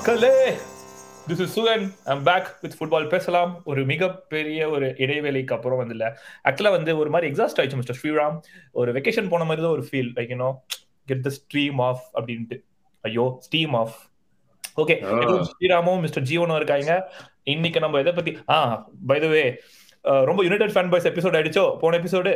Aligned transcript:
மக்களே 0.00 0.36
this 1.30 1.40
is 1.44 1.54
Sugan 1.56 1.82
I'm 2.12 2.22
back 2.28 2.46
with 2.60 2.76
football 2.76 3.08
பேசலாம். 3.14 3.50
ஒரு 3.70 3.80
மிகப்பெரிய 3.90 4.68
ஒரு 4.74 4.86
இடைவேளைக்கு 5.02 5.52
அப்புறம் 5.56 5.80
வந்து 5.80 5.94
இல்ல 5.96 6.06
ஆக்சுவலா 6.48 6.72
வந்து 6.76 6.92
ஒரு 7.00 7.10
மாதிரி 7.14 7.26
எக்ஸாஸ்ட் 7.30 7.58
ஆயிடுச்சு 7.58 7.78
மிஸ்டர் 7.80 7.98
ஸ்ரீராம். 7.98 8.36
ஒரு 8.80 8.92
வெக்கேஷன் 8.96 9.28
போன 9.32 9.46
மாதிரி 9.48 9.62
தான் 9.64 9.74
ஒரு 9.76 9.84
feel 9.88 10.08
like 10.18 10.32
you know 10.34 10.48
get 11.10 11.22
the 11.26 11.32
stream 11.36 11.80
off 11.88 12.02
அப்படின்ட்டு. 12.18 12.58
ஐயோ 13.04 13.26
ஸ்டீம் 13.46 13.76
ஆஃப் 13.82 13.98
ஓகே 14.84 14.96
ஸ்ரீராமும் 15.50 16.02
மிஸ்டர் 16.04 16.26
ஜீவனும் 16.30 16.58
இருக்காங்க. 16.60 16.94
இன்னைக்கு 17.54 17.84
நம்ம 17.84 18.00
எதை 18.04 18.14
பத்தி 18.20 18.34
ஆ 18.54 18.58
பை 19.12 19.18
த 19.26 19.30
வே 19.36 19.44
ரொம்ப 20.30 20.40
யுனைடெட் 20.48 20.74
ஃபேன் 20.76 20.92
பாய்ஸ் 20.94 21.10
எபிசோட் 21.12 21.38
ஆயிடுச்சோ? 21.40 21.66
போன 21.82 21.98
எபிசோடு 22.02 22.34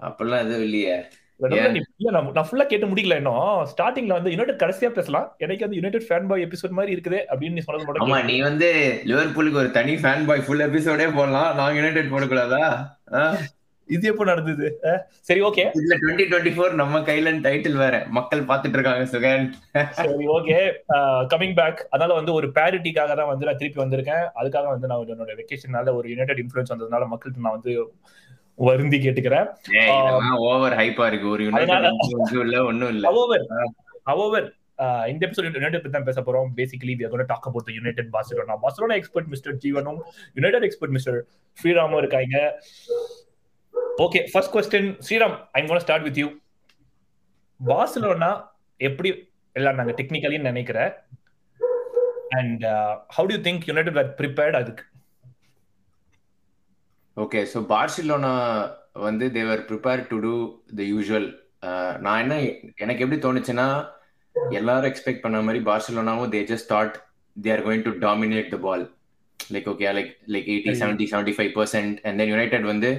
அப்பெல்லாம் 0.00 0.44
எதுவும் 0.46 0.66
இல்லையே. 0.68 0.96
இல்ல 0.98 1.25
நான் 1.40 2.46
ஃபுல்லா 2.48 2.66
கேட்டு 2.68 2.86
முடிக்கல 2.90 3.16
இன்னும். 3.20 3.48
ஸ்டார்டிங்ல 3.72 4.16
வந்து 4.18 4.32
யுனைடெட் 4.34 4.62
கடைசியா 4.62 4.90
பேசலாம். 4.98 5.26
எனக்கு 5.44 5.66
வந்து 5.66 5.78
யுனைடெட் 5.80 6.06
ஃபேன் 6.06 6.28
பாய் 6.30 6.44
எபிசோட் 6.46 6.78
மாதிரி 6.78 6.94
இருக்குது 6.96 7.20
அப்படின்னு 7.30 7.58
நீ 7.58 7.64
சொன்னது 7.66 7.86
மட்டும் 7.88 8.06
ஆமா 8.06 8.20
நீ 8.30 8.36
வந்து 8.48 8.70
லிவர்பூலுக்கு 9.10 9.62
ஒரு 9.64 9.70
தனி 9.78 9.96
ஃபேன் 10.04 10.26
பாய் 10.30 10.46
ஃபுல் 10.46 10.66
எபிசோடே 10.68 11.08
போடலாம். 11.18 11.52
நான் 11.60 11.76
யுனைடெட் 11.80 12.12
போடக்கூடாதா? 12.14 12.64
இது 13.88 14.04
எப்போ 14.10 14.24
நடந்தது? 14.30 14.68
சரி 15.28 15.40
ஓகே. 15.48 15.64
இதுல 15.78 15.96
டுவெண்ட்டி 16.02 16.24
டுவெண்ட்டி 16.30 16.52
ஃபோர் 16.54 16.72
நம்ம 16.80 17.00
கையில 17.08 17.32
டைட்டில் 17.44 17.76
வேற. 17.82 17.96
மக்கள் 18.16 18.40
பாத்துட்டு 18.48 18.76
இருக்காங்க 18.78 19.04
சுகன். 19.12 19.44
சரி 19.98 20.26
ஓகே. 20.36 20.56
கமிங் 21.32 21.56
பேக் 21.60 21.82
அதனால 21.92 22.16
வந்து 22.20 22.32
ஒரு 22.38 22.48
பேரிட்டிக்காக 22.56 23.14
தான் 23.20 23.30
வந்து 23.32 23.48
நான் 23.48 23.60
திருப்பி 23.60 23.80
வந்திருக்கேன். 23.82 24.24
அதுக்காக 24.40 24.66
வந்து 24.74 24.90
நான் 24.92 25.12
என்னோட 25.16 25.34
வெக்கேஷனால 25.42 25.94
ஒரு 25.98 26.08
யுனைடெட் 26.14 26.42
இன்ஃபுளுன்ஸ் 26.44 26.74
வந்ததுனால 26.74 27.06
மக்கள்கிட்ட 27.12 27.46
நான் 27.46 27.58
வந்து 27.58 27.74
வருந்தி 28.58 28.98
கேட்டுக்கிறேன். 29.04 29.48
ஓவர் 30.50 30.76
ஹைப்பா 30.80 31.06
இருக்கு. 31.10 31.26
ஒரு 31.34 31.42
இல்ல 32.44 32.58
ஒண்ணும் 32.70 32.92
இல்ல. 32.94 33.04
ஹவவர் 33.08 33.44
ஹவவர் 34.10 34.46
இந்த 35.10 35.22
எபிசோட் 35.26 35.46
யுனைடெட் 35.48 35.82
பத்தி 35.82 35.94
தான் 35.96 36.08
பேச 36.08 36.20
போறோம். 36.26 36.48
Basically 36.58 36.94
we 36.98 37.04
are 37.08 37.30
talk 37.32 37.46
about 37.50 37.70
United 37.78 38.10
Barcelona 38.16 38.56
Barcelona 38.64 38.96
expert 39.00 39.30
mister 39.34 39.54
ஜீவனும் 39.64 40.00
யுனைடெட் 40.38 40.66
எக்ஸ்பர்ட் 40.68 40.94
மிஸ்டர் 40.96 41.18
ஸ்ரீராமும் 41.58 42.00
இருக்காங்க. 42.02 42.36
Okay 44.06 44.20
first 44.32 44.54
question 44.56 44.90
Sriram 45.06 45.36
I'm 45.58 45.68
gonna 45.70 45.84
start 45.86 46.06
with 46.08 46.20
you 46.22 46.28
Barcelona 47.60 48.30
எப்படி 48.80 49.10
எல்லாம் 49.56 49.78
நாங்க 49.80 49.92
டெக்னிக்கலி 50.00 50.38
நினைக்கிறேன் 50.50 50.92
and 52.38 52.64
how 53.16 53.26
do 53.32 53.38
think 53.46 53.66
United 53.70 53.98
are 54.02 54.10
prepared 54.20 54.58
அதுக்கு? 54.60 54.84
Okay 57.16 57.40
so 57.52 57.58
Barcelona 57.70 58.32
வந்து 59.06 59.26
they were 59.36 59.62
prepare 59.68 60.02
to 60.10 60.16
do 60.24 60.34
the 60.78 60.84
usual 60.90 61.28
நான் 62.04 62.20
என்ன 62.22 62.34
எனக்கு 62.84 63.04
எப்படி 63.04 63.18
தோணுச்சுன்னா 63.22 63.68
எல்லாரும் 64.52 64.90
எக்ஸ்பெக்ட் 64.90 65.24
பண்ண 65.24 65.38
மாதிரி 65.42 65.60
பார்சிலோனாவும் 65.68 66.32
they 66.34 66.40
just 66.50 66.70
thought 66.72 66.96
they 67.36 67.50
are 67.54 67.64
going 67.66 67.84
to 67.86 67.92
dominate 68.02 68.50
the 68.54 68.58
ball 68.66 68.84
like 69.40 69.68
okay 69.72 69.92
like 69.98 70.12
like 70.34 70.48
eighty 70.52 70.74
seventy 70.80 71.06
seventy 71.12 71.34
five 71.36 71.52
percent 71.56 71.96
and 72.06 72.18
then 72.20 72.32
United 72.32 72.66
வந்து 72.72 72.90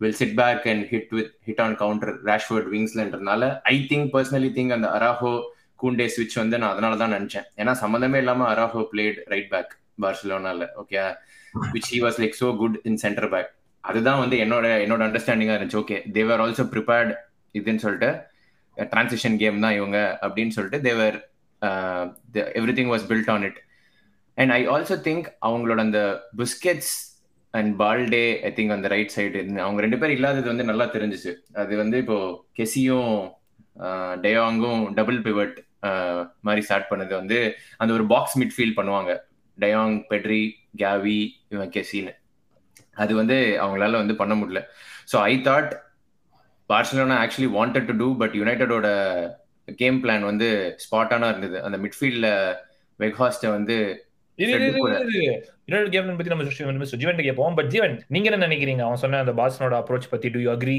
will 0.00 0.18
sit 0.20 0.36
back 0.40 0.66
and 0.72 0.84
hit 0.90 1.12
with 1.14 1.30
hit 1.46 1.62
on 1.66 1.76
counter 1.76 2.14
Rashford 2.30 2.70
விங்ஸ்லன்றதுனால 2.74 3.44
I 3.66 3.76
think 3.90 4.08
personally 4.14 4.50
think 4.56 4.74
அந்த 4.76 4.88
Araujo 4.96 5.32
கூண்டே 5.80 6.06
ஸ்விட்ச் 6.12 6.38
வந்து 6.38 6.56
நான் 6.58 6.72
அதனால 6.74 6.96
தான் 6.96 7.14
நினைச்சேன். 7.14 7.46
ஏன்னா 7.58 7.72
சம்மந்தமே 7.80 8.18
இல்லாம 8.22 8.44
Araujo 8.52 8.82
played 8.92 9.18
right 9.32 9.50
back 9.50 9.72
பார்சிலோனால 10.04 10.66
okay 10.82 11.00
which 11.74 11.90
he 11.92 11.98
was 12.04 12.20
like 12.22 12.38
so 12.40 12.48
good 12.56 12.76
in 12.84 12.98
centre 13.02 13.28
back 13.34 13.50
அதுதான் 13.90 14.20
வந்து 14.22 14.36
என்னோட 14.44 14.66
என்னோட 14.84 15.02
அண்டர்ஸ்டாண்டிங்காக 15.08 15.56
இருந்துச்சு. 15.58 15.80
ஓகே 15.82 15.98
தேவர் 16.16 16.42
ஆல்சோ 16.44 16.64
ப்ரிப்பேர்ட் 16.74 17.12
இதுன்னு 17.58 17.82
சொல்லிட்டு 17.84 18.10
டிரான்சிஷன் 18.92 19.36
கேம் 19.42 19.64
தான் 19.64 19.76
இவங்க 19.80 19.98
அப்படின்னு 20.26 20.54
சொல்லிட்டு 20.56 20.80
they were 20.88 21.16
everything 22.78 22.90
was 22.94 23.06
built 23.10 23.30
on 23.34 23.44
it 23.48 23.60
and 24.42 24.52
I 24.58 24.60
also 24.74 24.96
think 25.08 25.28
அவங்களோட 25.48 25.80
அந்த 25.86 26.00
Busquets 26.40 26.94
and 27.58 27.70
Balde 27.82 28.24
I 28.48 28.50
think 28.56 28.74
அந்த 28.76 28.88
ரைட் 28.94 29.14
சைடு 29.16 29.38
அவங்க 29.66 29.80
ரெண்டு 29.86 30.00
பேர் 30.00 30.16
இல்லாதது 30.16 30.48
வந்து 30.52 30.68
நல்லா 30.70 30.86
தெரிஞ்சிச்சு. 30.96 31.32
அது 31.62 31.72
வந்து 31.82 31.96
இப்போ 32.04 32.18
கெசியும் 32.58 33.14
டயாங்கும் 34.24 34.82
டபுள் 34.98 35.20
பிவட் 35.28 35.56
மாதிரி 36.46 36.62
ஸ்டார்ட் 36.66 36.90
பண்ணது 36.92 37.12
வந்து 37.20 37.38
அந்த 37.80 37.90
ஒரு 37.96 38.04
பாக்ஸ் 38.12 38.36
மிட்ஃபீல்ட் 38.42 38.78
பண்ணுவாங்க. 38.78 39.12
டயாங் 39.58 39.96
பெட்ரி 40.12 40.44
கேவி 40.82 41.18
இவன் 41.54 41.72
கெசின்னு 41.76 42.14
அது 42.96 43.12
வந்து 43.20 43.36
அவங்களால 43.62 44.00
வந்து 44.02 44.14
பண்ண 44.20 44.34
முடியல. 44.34 44.60
So 45.10 45.16
I 45.30 45.34
thought 45.48 45.72
Barcelona 46.70 47.16
actually 47.24 47.50
wanted 47.56 47.88
to 47.90 47.96
do 48.00 48.08
but 48.22 48.34
யுனைடடோட 48.40 48.86
game 49.78 49.98
plan 50.02 50.24
வந்து 50.30 50.48
ஸ்பாட்டானா 50.84 51.28
இருந்தது. 51.32 51.56
அந்த 51.66 51.78
மிட்ஃபீல்ட்ல 51.84 52.28
வெக்ஹாஸ்ட 53.00 53.46
வந்து 53.56 53.76
கேம் 55.92 56.16
பத்தி 56.18 56.30
நம்ம 56.32 56.44
ஜீவன் 57.02 57.24
கேட்போம் 57.26 57.56
பட் 57.58 57.70
ஜீவன் 57.74 57.94
நீங்க 58.14 58.28
என்ன 58.30 58.46
நினைக்கிறீங்க? 58.46 58.82
அவன் 58.86 59.02
சொன்ன 59.04 59.20
அந்த 59.24 59.34
பார்சனோட 59.40 59.74
அப்ரோச் 59.80 60.12
பத்தி 60.12 60.28
do 60.34 60.40
you 60.44 60.50
agree 60.54 60.78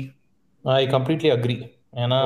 I 0.66 0.84
completely 0.95 1.31
agree 1.35 1.57
ஏன்னா 2.03 2.19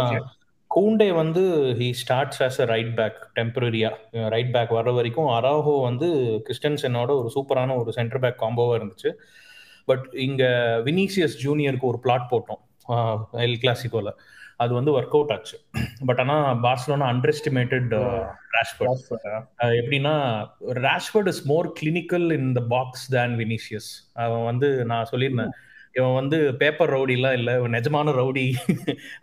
கூண்டே 0.72 1.08
வந்து 1.14 1.42
he 1.80 1.88
starts 2.02 2.42
as 2.46 2.60
a 2.64 2.68
right 2.74 2.92
back 3.00 3.18
டெம்பரரியா 3.38 3.90
right 4.34 4.52
back 4.54 4.76
வர்ற 4.78 4.92
வரைக்கும் 4.98 5.30
அராஹோ 5.38 5.74
வந்து 5.88 6.08
கிறிஸ்டன்சனோட 6.48 7.12
ஒரு 7.22 7.30
சூப்பரான 7.36 7.76
ஒரு 7.82 7.92
சென்டர் 7.98 8.24
பேக் 8.26 8.42
காம்போவா 8.44 8.76
இருந்துச்சு. 8.80 9.10
பட் 9.92 10.06
இங்க 10.28 10.44
வினிசியஸ் 10.90 11.40
ஜூனியருக்கு 11.46 11.92
ஒரு 11.94 12.02
பிளாட் 12.06 12.30
போட்டோம். 12.34 12.62
எல் 13.46 13.58
கிளாசிக்கோல 13.64 14.12
அது 14.64 14.72
வந்து 14.78 14.92
ஒர்க் 14.98 15.16
அவுட் 15.18 15.32
ஆச்சு. 15.36 15.58
பட் 16.08 16.20
ஆனா 16.24 16.36
பார்சலோனா 16.66 17.06
அண்டர் 17.12 17.32
எஸ்டிமேட்டட் 17.34 17.94
ரேஷ்வர்ட் 18.56 19.08
எப்படின்னா 19.80 20.14
Rashford 20.88 21.30
is 21.32 21.42
more 21.52 21.68
clinical 21.80 22.28
in 22.38 22.52
the 22.58 22.62
box 22.74 23.06
than 23.16 23.34
Vinicius 23.42 23.90
அவன் 24.26 24.46
வந்து 24.50 24.70
நான் 24.92 25.10
சொல்லியிருந்தேன். 25.12 25.54
இவன் 25.98 26.18
வந்து 26.20 26.38
பேப்பர் 26.62 26.92
ரவுடிலாம் 26.96 27.38
இல்லை. 27.40 27.54
இவன் 27.60 27.76
நிஜமான 27.78 28.12
ரவுடி 28.20 28.46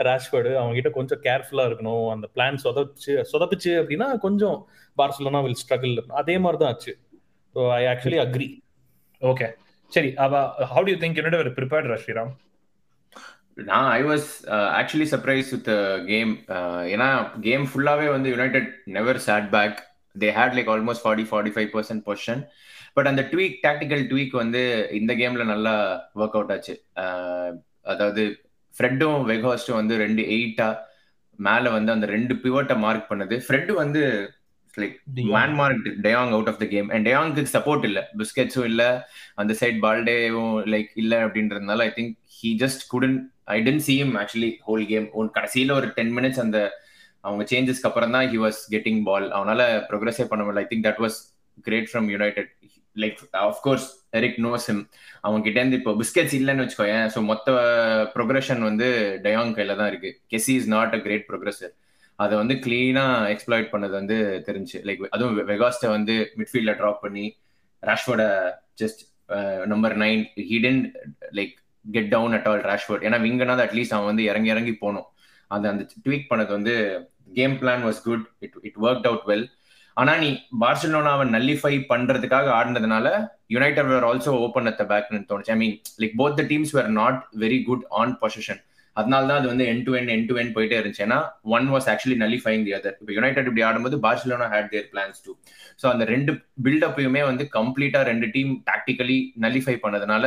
ரேஷ்வர்டு 0.09 0.51
அவங்க 0.61 0.75
கிட்ட 0.79 0.91
கொஞ்சம் 0.97 1.23
கேர்ஃபுல்லா 1.27 1.67
இருக்கணும். 1.69 2.07
அந்த 2.15 2.27
பிளான் 2.35 2.59
சொதப்பிச்சு 2.65 3.15
சொதப்பிச்சு 3.33 3.73
அப்படின்னா 3.83 4.09
கொஞ்சம் 4.27 4.59
பார்சலோனா 4.99 5.43
வில் 5.47 5.61
ஸ்ட்ரகிள் 5.63 5.95
அதே 6.23 6.37
மாதிரி 6.45 6.61
தான் 6.63 6.73
ஆச்சு 6.75 6.95
so 7.55 7.63
I 7.79 7.83
actually 7.93 8.21
agree 8.27 8.49
okay 9.23 9.49
சரி 9.95 10.11
அவ 10.25 10.41
how 10.73 10.85
do 10.87 10.93
you 10.93 10.99
think 11.03 11.19
United 11.21 11.51
prepared 11.59 11.91
Sriram? 12.05 12.33
நான் 13.69 13.89
I 13.99 14.01
was 14.09 14.27
actually 14.81 15.07
surprise 15.13 15.51
with 15.55 15.71
game 16.11 16.33
ஏன்னா 16.95 17.09
கேம் 17.47 17.65
ஃபுல்லாகவே 17.71 18.09
வந்து 18.17 18.33
United 18.35 18.69
never 18.97 19.21
sat 19.29 19.49
back 19.55 19.79
they 20.23 20.29
had 20.39 20.57
like 20.59 20.71
almost 20.75 21.05
forty 21.05 21.27
forty 21.31 21.53
five 21.55 21.71
percent 21.77 22.05
possession 22.09 22.43
but 22.97 23.09
அந்த 23.13 23.23
tweak 23.33 23.57
tactical 23.67 24.05
tweak 24.11 24.35
வந்து 24.43 24.63
இந்த 25.01 25.13
கேம்ல 25.23 25.45
நல்லா 25.55 25.75
work 26.21 26.37
out 26.39 26.53
ஆச்சு. 26.57 26.75
Uh, 27.03 27.49
அதாவது 27.93 28.23
ஃப்ரெட்டும் 28.75 29.21
வெகாஸ்டும் 29.31 29.81
வந்து 29.81 29.95
ரெண்டு 30.05 30.23
எயிட்டா 30.35 30.67
மேலே 31.39 31.69
வந்து 31.77 31.91
அந்த 31.95 32.07
ரெண்டு 32.07 32.35
பிவட்டை 32.43 32.77
மார்க் 32.85 33.11
பண்ணுது. 33.11 33.37
ஃப்ரெட் 33.45 33.71
வந்து 33.83 34.03
like 34.83 34.97
man 35.37 35.55
mark 35.61 35.89
de Jong 36.07 36.33
out 36.37 36.51
of 36.53 36.61
the 36.63 36.67
game 36.75 36.89
and 36.95 37.07
டயாங்க்கு 37.09 37.45
support 37.57 37.85
இல்ல. 37.89 38.01
பிஸ்கெட்ஸும் 38.21 38.69
இல்ல. 38.71 38.83
அந்த 39.43 39.53
சைட் 39.61 39.81
பால்டேவும் 39.85 40.57
லைக் 40.75 40.91
இல்ல 41.03 41.15
அப்படின்றதுனால 41.27 41.87
I 41.89 41.93
think 41.99 42.15
he 42.41 42.51
just 42.65 42.85
couldn't 42.93 43.17
I 43.57 43.59
didn't 43.69 43.85
see 43.87 43.97
him 44.03 44.15
actually 44.23 44.53
whole 44.69 44.85
game 44.93 45.09
one 45.21 45.31
கடைசியில 45.39 45.77
ஒரு 45.81 45.89
டென் 45.99 46.13
மினிட்ஸ் 46.19 46.43
அந்த 46.45 46.59
அவங்க 47.25 47.45
சேஞ்சஸ்க்கு 47.53 47.89
அப்புறம் 47.89 48.15
தான் 48.17 48.29
ஹி 48.33 48.39
வாஸ் 48.45 48.61
கெட்டிங் 48.75 49.03
பால் 49.09 49.27
அவனால 49.39 49.61
ப்ரோக்ரஸே 49.89 50.27
பண்ண 50.33 50.43
முடியல. 50.45 50.65
I 50.65 50.69
think 50.73 50.87
that 50.89 51.03
was 51.05 51.19
great 51.67 51.89
from 51.91 52.09
United 52.15 52.51
like 52.97 53.19
of course 53.49 53.87
Erik 54.19 54.39
knows 54.45 54.67
him 54.71 54.83
அவங்க 55.25 55.41
கிட்ட 55.47 55.59
இருந்து 55.61 55.79
இப்போ 55.81 55.93
பிஸ்கெட்ஸ் 56.01 56.37
இல்லைன்னு 56.39 56.65
வச்சுக்கோயேன். 56.65 57.07
ஸோ 57.15 57.19
மொத்த 57.31 57.49
ப்ரொக்ரஷன் 58.15 58.63
வந்து 58.69 58.87
டயாங் 59.27 59.53
கையில 59.59 59.77
தான் 59.81 59.91
இருக்கு. 59.93 60.11
Kessie 60.33 60.55
is 60.61 60.71
not 60.75 60.95
a 60.99 61.01
great 61.07 61.27
progressor 61.31 61.73
அதை 62.25 62.35
வந்து 62.41 62.55
கிளீனா 62.65 63.05
எக்ஸ்ப்ளாய்ட் 63.33 63.73
பண்ணது 63.73 63.95
வந்து 64.01 64.17
தெரிஞ்சு. 64.49 64.79
லைக் 64.87 65.03
அதுவும் 65.17 65.37
வெகாஸ்ட 65.51 65.89
வந்து 65.97 66.15
மிட்ஃபீல்ட்ல 66.39 66.73
ட்ராப் 66.81 67.03
பண்ணி 67.05 67.27
Rashford 67.83 68.25
just 68.83 69.03
number 69.73 69.95
nine 69.99 70.23
hidden 70.51 70.81
like 71.39 71.55
get 71.85 72.11
down 72.15 72.35
at 72.39 72.49
all 72.51 72.65
Rashford 72.71 73.05
ஏன்னா 73.09 73.19
விங்கனாவது 73.27 73.65
அட்லீஸ்ட் 73.67 73.95
அவன் 73.97 74.11
வந்து 74.11 74.25
இறங்கி 74.31 74.51
இறங்கி 74.55 74.75
போகணும் 74.83 75.07
அந்த 75.51 75.67
அந்த 75.73 75.83
ட்வீக் 76.07 76.29
பண்ணது 76.31 76.53
வந்து 76.57 76.75
game 77.39 77.55
plan 77.61 77.85
was 77.89 78.01
good 78.09 78.27
it 78.45 78.57
it 78.69 78.79
work 78.87 79.09
out 79.11 79.27
well 79.31 79.47
ஆனா 79.97 80.13
நீ 80.23 80.29
பார்சலோனாவை 80.63 81.25
நல்லிஃபை 81.37 81.75
பண்றதுக்காக 81.93 82.49
ஆடினதுனால 82.59 83.07
United 83.55 83.91
were 83.93 84.07
also 84.11 84.33
open 84.45 84.69
at 84.71 84.81
the 84.81 84.85
பேக்னு 84.93 85.21
தோணுச்சு. 85.31 85.53
I 85.55 85.59
mean 85.63 85.77
like 86.03 86.15
both 86.21 86.37
the 86.41 86.45
teams 86.53 86.75
were 86.77 86.91
not 87.01 87.21
very 87.45 87.59
good 87.69 87.85
on 88.01 88.13
position 88.23 88.61
அதனால 89.01 89.27
தான் 89.31 89.39
அது 89.41 89.49
வந்து 89.53 89.65
என் 89.73 89.83
டு 89.87 89.93
என் 89.99 90.11
என் 90.15 90.25
டு 90.29 90.35
என் 90.43 90.53
போயிட்டே 90.57 90.77
இருந்துச்சு. 90.81 91.05
ஏன்னா 91.07 91.19
one 91.57 91.67
was 91.75 91.89
actually 91.93 92.17
nullifying 92.23 92.65
the 92.69 92.73
other 92.79 92.97
இப்போ 93.01 93.13
யுனைடெட் 93.19 93.49
இப்படி 93.51 93.65
ஆடும்போது 93.69 93.99
Barcelona 94.07 94.47
had 94.55 94.71
their 94.75 94.87
plans 94.95 95.21
too 95.27 95.33
so 95.83 95.87
அந்த 95.93 96.07
ரெண்டு 96.13 96.33
பில்டப்பையுமே 96.67 97.23
வந்து 97.31 97.47
கம்ப்ளீட்டா 97.59 98.01
ரெண்டு 98.11 98.29
டீம் 98.37 98.53
டாக்டிக்கலி 98.71 99.19
நல்லிஃபை 99.47 99.77
பண்ணதுனால 99.85 100.25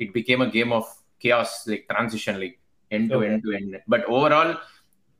it 0.00 0.12
became 0.18 0.44
a 0.46 0.50
game 0.56 0.74
of 0.80 0.92
chaos 1.24 1.56
like 1.72 1.86
transition 1.92 2.38
like 2.42 2.56
end 2.90 3.08
to 3.12 3.20
end 3.30 3.42
to 3.46 3.52
end 3.58 3.68
but 3.94 4.06
overall 4.18 4.52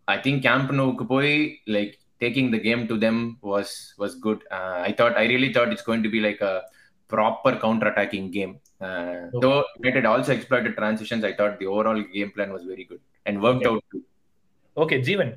I 0.09 0.19
think 0.27 0.43
Camp 0.49 0.73
நோவுக்கு 0.81 1.07
போய் 1.17 1.35
like 1.77 1.97
taking 2.21 2.49
the 2.51 2.61
game 2.67 2.83
to 2.89 2.97
them 3.05 3.17
was 3.43 3.69
was 4.01 4.13
good. 4.27 4.41
Uh, 4.57 4.77
I 4.89 4.93
thought 4.99 5.15
I 5.23 5.27
really 5.31 5.49
thought 5.55 5.71
it's 5.75 5.87
going 5.89 6.03
to 6.05 6.11
be 6.15 6.21
like 6.21 6.41
a 6.51 6.53
proper 7.13 7.53
counter-attacking 7.65 8.27
game. 8.31 8.53
Uh, 8.81 9.19
Though 9.43 9.59
United 9.79 10.07
also 10.13 10.31
exploited 10.33 10.73
transitions, 10.77 11.25
I 11.25 11.35
thought 11.39 11.55
the 11.59 11.69
overall 11.75 12.01
game 12.15 12.31
plan 12.37 12.51
was 12.53 12.65
very 12.65 12.85
good 12.85 13.03
and 13.27 13.43
worked 13.43 13.63
Okay. 13.63 13.73
out 13.73 13.85
too. 13.93 14.03
Okay 14.77 14.97
Jeevan 15.01 15.33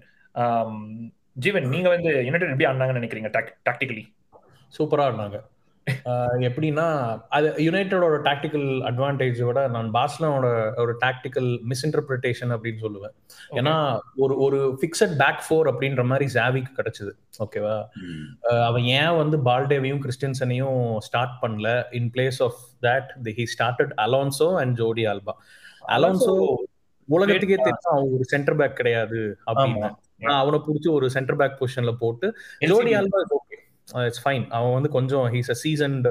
Jeevan 1.38 1.66
நீங்க 1.72 1.88
வந்து 1.90 2.12
United 2.28 2.52
எப்படி 2.52 2.68
ஆடினாங்கன்னு 2.70 3.00
நினைக்கிறீங்க 3.00 3.30
tactically 3.68 4.04
சூப்பரா 4.74 5.06
இருந்தாங்க 5.10 5.38
எப்படின்னா 6.46 6.86
அது 7.30 7.48
யுனைடோட 7.58 8.16
tactical 8.28 8.70
அட்வான்டேஜோட 8.90 9.60
நான் 9.70 9.90
பார்சலோனோட 9.94 10.48
ஒரு 10.84 10.94
டாக்டிக்கல் 11.04 11.50
மிஸ்இன்டர்பிரிட்டேஷன் 11.72 12.54
அப்படின்னு 12.56 12.84
சொல்லுவேன். 12.86 13.14
ஏன்னா 13.60 13.74
ஒரு 14.16 14.36
ஒரு 14.46 14.60
ஃபிக்ஸட் 14.82 15.16
பேக் 15.22 15.44
ஃபோர் 15.48 15.70
அப்படின்ற 15.72 16.04
மாதிரி 16.12 16.28
ஜாவிக்கு 16.34 16.72
கிடைச்சது. 16.80 17.12
ஓகேவா 17.46 17.76
அவன் 18.70 18.88
ஏன் 19.00 19.18
வந்து 19.18 19.40
பால்டேவையும் 19.50 20.02
கிறிஸ்டின்சனையும் 20.06 20.80
ஸ்டார்ட் 21.08 21.36
பண்ணல? 21.44 21.84
In 21.92 22.10
place 22.16 22.40
of 22.48 22.60
that 22.88 23.12
he 23.40 23.46
started 23.56 23.94
Alonso 24.06 24.50
and 24.62 24.76
Jordi 24.76 25.06
Alba 25.14 25.36
Alonso 25.98 26.34
உலகத்துக்கே 27.10 27.58
தெரியும் 27.58 27.92
அவன் 27.92 28.14
ஒரு 28.16 28.24
சென்டர் 28.24 28.56
பேக் 28.56 28.76
கிடையாது 28.76 29.22
அப்படின்னு. 29.48 29.90
அவனை 30.42 30.58
புடிச்சு 30.68 30.90
ஒரு 30.98 31.08
சென்டர் 31.16 31.38
பேக் 31.40 31.58
பொசிஷன்ல 31.60 31.92
போட்டு 32.04 32.28
ஜோடி 32.72 32.92
ஆல்பா 33.00 33.20
இட்ஸ் 34.06 34.24
ஃபைன் 34.26 34.46
அவன் 34.50 34.76
வந்து 34.78 34.90
கொஞ்சம் 34.90 35.26
he's 35.34 35.52
a 35.54 35.58
seasoned 35.64 36.08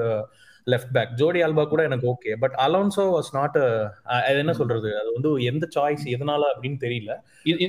left 0.67 0.93
back 0.93 1.11
Jordi 1.13 1.39
Alba 1.43 1.63
கூட 1.67 1.81
எனக்கு 1.83 2.05
okay 2.13 2.31
but 2.43 2.55
Alonso 2.65 3.03
was 3.15 3.31
not 3.33 3.57
அது 4.19 4.37
என்ன 4.43 4.53
சொல்றது? 4.53 4.89
அது 5.01 5.09
வந்து 5.13 5.29
எந்த 5.43 5.65
சாய்ஸ் 5.75 6.05
எதனால 6.15 6.43
அப்படின்னு 6.53 6.79
தெரியல. 6.85 7.13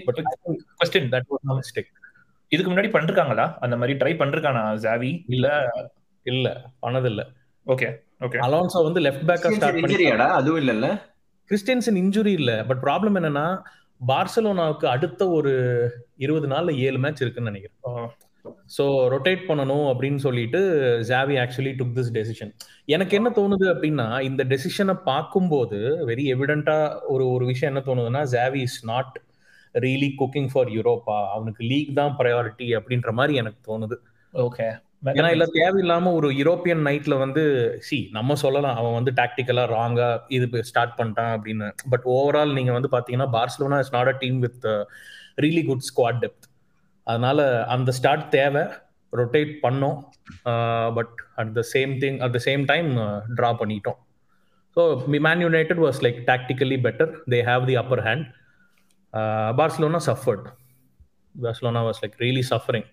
But 0.08 0.20
question 0.80 1.10
that 1.14 1.28
was 1.32 1.44
mistake 1.60 1.90
இதுக்கு 2.52 2.70
முன்னாடி 2.72 2.90
பண்ணிருக்காங்களா? 2.94 3.46
அந்த 3.60 3.74
மாதிரி 3.76 3.94
ட்ரை 4.02 4.12
பண்ணிருக்கானா 4.18 4.64
ஜாவி 4.84 5.12
இல்ல 5.28 5.46
இல்ல 6.26 6.46
பண்ணதில்ல. 6.84 7.22
ஓகே 7.66 7.88
ஓகே 8.26 8.38
அலோன்சோ 8.46 8.80
வந்து 8.88 9.00
லெஃப்ட் 9.06 9.26
பேக்கா 9.30 9.48
ஸ்டார்ட் 9.56 9.80
பண்ணி 9.80 9.94
இன்ஜுரியாடா 9.94 10.28
அதுவும் 10.38 10.60
இல்லல்ல. 10.62 10.88
கிறிஸ்டியன்சன் 11.50 11.98
இன்ஜுரி 12.02 12.32
இல்ல. 12.40 12.52
பட் 12.64 12.80
ப்ராப்ளம் 12.86 13.18
என்னன்னா 13.20 13.46
பார்சலோனாவுக்கு 14.00 14.86
அடுத்த 14.86 15.28
ஒரு 15.30 15.52
இருபது 16.16 16.46
நாள்ல 16.48 16.70
ஏழு 16.86 16.98
மேட்ச் 16.98 17.22
இருக்குன்னு 17.24 17.50
நினைக்கிறேன். 17.50 18.08
ஸோ 18.78 18.84
ரொட்டேட் 19.08 19.42
பண்ணணும் 19.48 19.86
அப்படின்னு 19.92 20.16
சொல்லிட்டு 20.16 20.60
Xavi 21.08 21.36
actually 21.38 21.72
took 21.78 21.94
this 21.96 22.12
decision 22.14 22.52
எனக்கு 22.86 23.16
என்ன 23.16 23.28
தோணுது 23.30 23.66
அப்படின்னா 23.74 24.20
இந்த 24.20 24.44
டெசிஷனை 24.44 24.94
பார்க்கும்போது 25.04 25.78
வெரி 26.06 26.24
எவிடென்ட்டா 26.34 26.78
ஒரு 27.06 27.26
ஒரு 27.30 27.46
விஷயம் 27.46 27.72
என்ன 27.72 27.82
தோணுதுன்னா 27.86 28.22
Xavi 28.34 28.62
is 28.62 28.80
not 28.84 29.14
really 29.74 30.10
cooking 30.20 30.50
for 30.52 30.68
Europa 30.68 31.16
அவனுக்கு 31.34 31.62
லீக் 31.64 31.94
தான் 31.94 32.16
ப்ரையாரிட்டி 32.18 32.68
அப்படின்ற 32.74 33.10
மாதிரி 33.12 33.34
எனக்கு 33.34 33.60
தோணுது. 33.70 33.96
ஓகே 34.34 34.66
ஏன்னா 35.14 35.30
இல்ல 35.30 35.46
தேவையில்லாம 35.54 36.12
ஒரு 36.12 36.28
யூரோப்பியன் 36.30 36.82
நைட்ல 36.86 37.14
வந்து 37.18 37.42
சி 37.78 37.98
நம்ம 38.12 38.34
சொல்லலாம் 38.34 38.76
அவன் 38.76 38.94
வந்து 38.94 39.12
டாக்டிக்கலா 39.16 39.64
ராங்கா 39.74 40.08
இது 40.28 40.62
ஸ்டார்ட் 40.62 40.96
பண்ணிட்டான் 40.98 41.32
அப்படின்னு. 41.36 41.68
பட் 41.90 42.06
ஓவரால் 42.16 42.52
நீங்க 42.52 42.72
வந்து 42.72 42.90
பாத்தீங்கன்னா 42.92 43.28
Barcelona 43.36 43.78
is 43.78 43.92
not 43.92 44.12
a 44.14 44.16
team 44.22 44.38
with 44.40 44.66
really 45.38 45.64
good 45.64 45.86
squad 45.90 46.20
depth 46.24 46.46
அதனால 47.10 47.38
அந்த 47.74 47.90
ஸ்டார்ட் 47.98 48.26
தேவை. 48.36 48.64
ரொட்டேட் 49.12 49.52
பண்ணோம். 49.64 49.98
But 50.96 51.14
at 51.40 51.52
the 51.58 51.62
same 51.74 51.92
thing 52.02 52.18
at 52.24 52.34
the 52.36 52.40
same 52.48 52.62
time 52.72 52.88
draw 53.38 53.50
பண்ணிட்டோம். 53.60 53.98
So 54.76 54.82
Man 55.26 55.42
United 55.46 55.80
was 55.84 56.00
like 56.06 56.18
tactically 56.30 56.78
better 56.86 57.12
they 57.32 57.38
have 57.50 57.62
the 57.70 57.76
upper 57.82 58.02
hand 58.08 58.26
Barcelona 59.60 60.00
suffered 60.08 60.46
Barcelona 61.44 61.82
was 61.88 62.00
like 62.02 62.16
really 62.24 62.44
suffering 62.52 62.88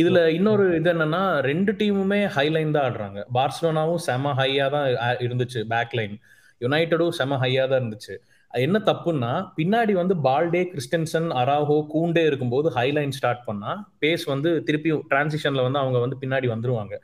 இதுல 0.00 0.20
இன்னொரு 0.36 0.64
இது 0.78 0.90
என்னன்னா 0.92 1.20
ரெண்டு 1.48 1.72
டீமுமே 1.80 2.18
high 2.36 2.46
line 2.54 2.72
தான் 2.76 2.86
ஆடுறாங்க. 2.88 3.20
பார்சலோனாவும் 3.36 4.02
செம 4.06 4.32
ஹையா 4.40 4.66
தான் 4.76 4.86
இருந்துச்சு 5.26 5.60
பேக் 5.72 5.94
லைன் 5.98 6.16
யுனைடடும் 6.64 7.14
செம 7.18 7.38
ஹையா 7.42 7.64
தான் 7.70 7.80
இருந்துச்சு. 7.82 8.14
என்ன 8.62 8.78
தப்புன்னா 8.88 9.30
பின்னாடி 9.56 9.92
வந்து 9.92 10.14
பால்டே 10.26 10.62
கிறிஸ்டன்சன் 10.72 11.28
அராஹோ 11.40 11.76
கூண்டே 11.94 12.22
இருக்கும்போது 12.26 12.68
ஹை 12.76 12.86
லைன் 12.96 13.14
ஸ்டார்ட் 13.16 13.42
பண்ணா 13.46 13.70
பேஸ் 14.02 14.24
வந்து 14.32 14.50
திருப்பி 14.66 14.90
டிரான்சிஷன்ல 15.12 15.62
வந்து 15.66 15.80
அவங்க 15.82 15.98
வந்து 16.04 16.16
பின்னாடி 16.22 16.48
வந்துருவாங்க. 16.52 16.94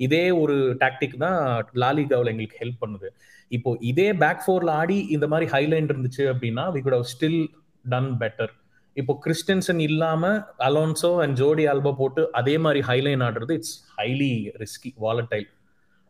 இதே 0.00 0.24
ஒரு 0.42 0.56
டாக்டிக் 0.82 1.16
தான் 1.24 1.38
லாலிகாவில் 1.82 2.30
எங்களுக்கு 2.32 2.60
ஹெல்ப் 2.62 2.82
பண்ணுது. 2.84 3.08
இப்போ 3.50 3.70
இதே 3.90 4.08
பேக் 4.22 4.42
ஃபோர்ல 4.44 4.70
ஆடி 4.80 4.98
இந்த 5.16 5.26
மாதிரி 5.32 5.46
ஹைலைன் 5.52 5.90
இருந்துச்சு 5.92 6.24
அப்படின்னா 6.32 6.64
we 6.76 6.82
could 6.86 6.98
have 6.98 7.08
still 7.14 7.40
done 7.84 8.12
better 8.22 8.52
இப்போ 8.96 9.14
கிறிஸ்டன்சன் 9.24 9.80
இல்லாம 9.88 10.28
அலோன்சோ 10.68 11.10
அண்ட் 11.22 11.36
ஜோடி 11.40 11.64
ஆல்பா 11.72 11.92
போட்டு 11.96 12.22
அதே 12.40 12.54
மாதிரி 12.58 12.80
ஹைலைன் 12.90 13.24
ஆடுறது 13.26 13.54
இட்ஸ் 13.58 13.76
ஹைலி 13.98 14.32
ரிஸ்கி 14.62 14.92
வாலடைல் 15.04 15.48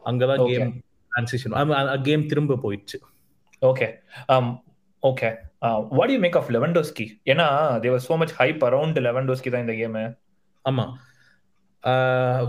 அங்கதான் 0.02 0.44
கேம் 0.50 0.72
டிரான்சிஷன் 1.12 2.02
கேம் 2.08 2.28
திரும்ப 2.32 2.58
போயிடுச்சு. 2.64 3.00
Okay 3.62 3.88
okay 5.02 5.30
what 5.88 6.10
you 6.10 6.18
make 6.18 6.36
of 6.36 6.50
Lewandowski 6.50 7.06
ஏன்னா 7.24 7.46
there were 7.80 8.04
so 8.08 8.16
much 8.16 8.34
hype 8.38 8.62
around 8.64 9.00
Lewandowski 9.00 9.50
தான் 9.50 9.64
இந்த 9.66 9.72
கேமு 9.72 10.04
ஆமாம் 10.64 10.92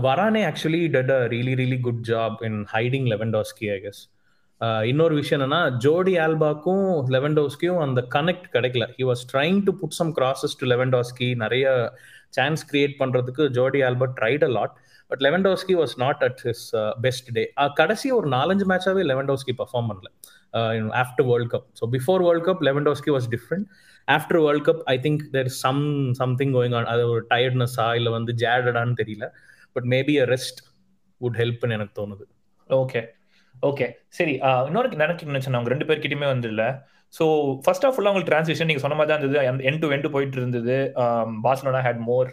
Varane 0.02 0.42
actually 0.50 0.82
did 0.88 1.10
a 1.10 1.20
really 1.28 1.54
really 1.54 1.80
good 1.80 2.02
job 2.08 2.38
in 2.42 2.60
hiding 2.72 3.06
Lewandowski 3.06 3.66
I 3.72 3.78
guess 3.80 4.00
இன்னொரு 4.84 5.14
விஷயம் 5.14 5.40
என்னன்னா 5.40 5.76
Jordi 5.76 6.18
ஆல்பாக்கும் 6.18 6.86
லெவன்டோஸ்கியும் 7.10 7.78
அந்த 7.78 8.00
கனெக்ட் 8.14 8.48
கிடைக்கல. 8.52 8.84
He 8.98 9.04
was 9.04 9.22
trying 9.32 9.58
to 9.64 9.72
put 9.80 9.90
some 9.90 10.10
crosses 10.14 10.56
to 10.60 10.66
Lewandowski 10.66 11.34
நிறைய 11.34 11.66
சான்ஸ் 12.28 12.72
கிரியேட் 12.72 12.96
பண்ணுறதுக்கு 12.98 13.48
Jordi 13.48 13.82
Alba 13.82 14.08
tried 14.20 14.42
a 14.42 14.48
lot 14.48 14.74
but 15.10 15.20
Lewandowski 15.20 15.74
was 15.74 15.94
not 15.98 16.22
at 16.22 16.40
his 16.40 16.64
best 17.00 17.32
day 17.32 17.52
கடைசி 17.74 18.10
ஒரு 18.10 18.28
நாலஞ்சு 18.28 18.64
மேட்சாவே 18.64 19.02
லெவன்டோஸ்கி 19.02 19.52
பர்ஃபார்ம் 19.52 19.88
பண்ணல 19.90 20.10
after 21.02 21.26
World 21.26 21.52
Cup 21.54 21.66
so 21.80 21.86
before 21.86 22.22
World 22.22 22.46
Cup 22.46 22.62
Lewandowski 22.62 23.10
was 23.10 23.28
different 23.28 23.66
after 24.08 24.40
World 24.40 24.66
Cup 24.68 24.82
I 24.84 24.98
think 24.98 25.22
there 25.30 25.48
some 25.48 26.12
something 26.12 26.52
going 26.52 26.74
on 26.74 26.84
அது 26.84 27.08
ஒரு 27.08 27.26
டயர்ட்னஸா 27.30 27.94
இல்லை 27.94 28.12
வந்து 28.12 28.32
ஜேடடான்னு 28.32 28.96
தெரியல 28.96 29.28
but 29.72 29.84
maybe 29.84 30.20
a 30.20 30.24
rest 30.24 30.60
would 31.20 31.36
ஹெல்ப்னு 31.36 31.72
எனக்கு 31.72 31.94
தோணுது 32.00 32.26
ஓகே 32.70 33.02
ஓகே 33.62 33.86
சரி 34.08 34.32
இன்னொரு 34.66 34.88
நினைக்க 34.96 35.24
நினைச்சேன் 35.24 35.52
அவங்க 35.52 35.70
ரெண்டு 35.70 35.86
பேர்கிட்டயுமே 35.86 36.26
வந்து 36.26 36.48
இல்லை 36.48 36.68
ஸோ 37.14 37.24
ஃபர்ஸ்ட் 37.64 37.86
ஆஃப் 37.86 37.94
ஃபுல்லாக 37.94 38.12
உங்களுக்கு 38.12 38.32
டிரான்ஸ்லேஷன் 38.32 38.64
நீங்க 38.64 38.80
சொன்ன 38.80 38.96
மாதிரி 38.96 39.12
தான் 39.12 39.22
இருந்தது. 39.22 39.64
என் 39.68 39.78
டு 39.78 39.88
என் 39.88 40.10
போயிட்டு 40.10 40.38
இருந்தது. 40.38 40.76
Barcelona 41.44 41.82
had 41.86 42.02
more 42.10 42.28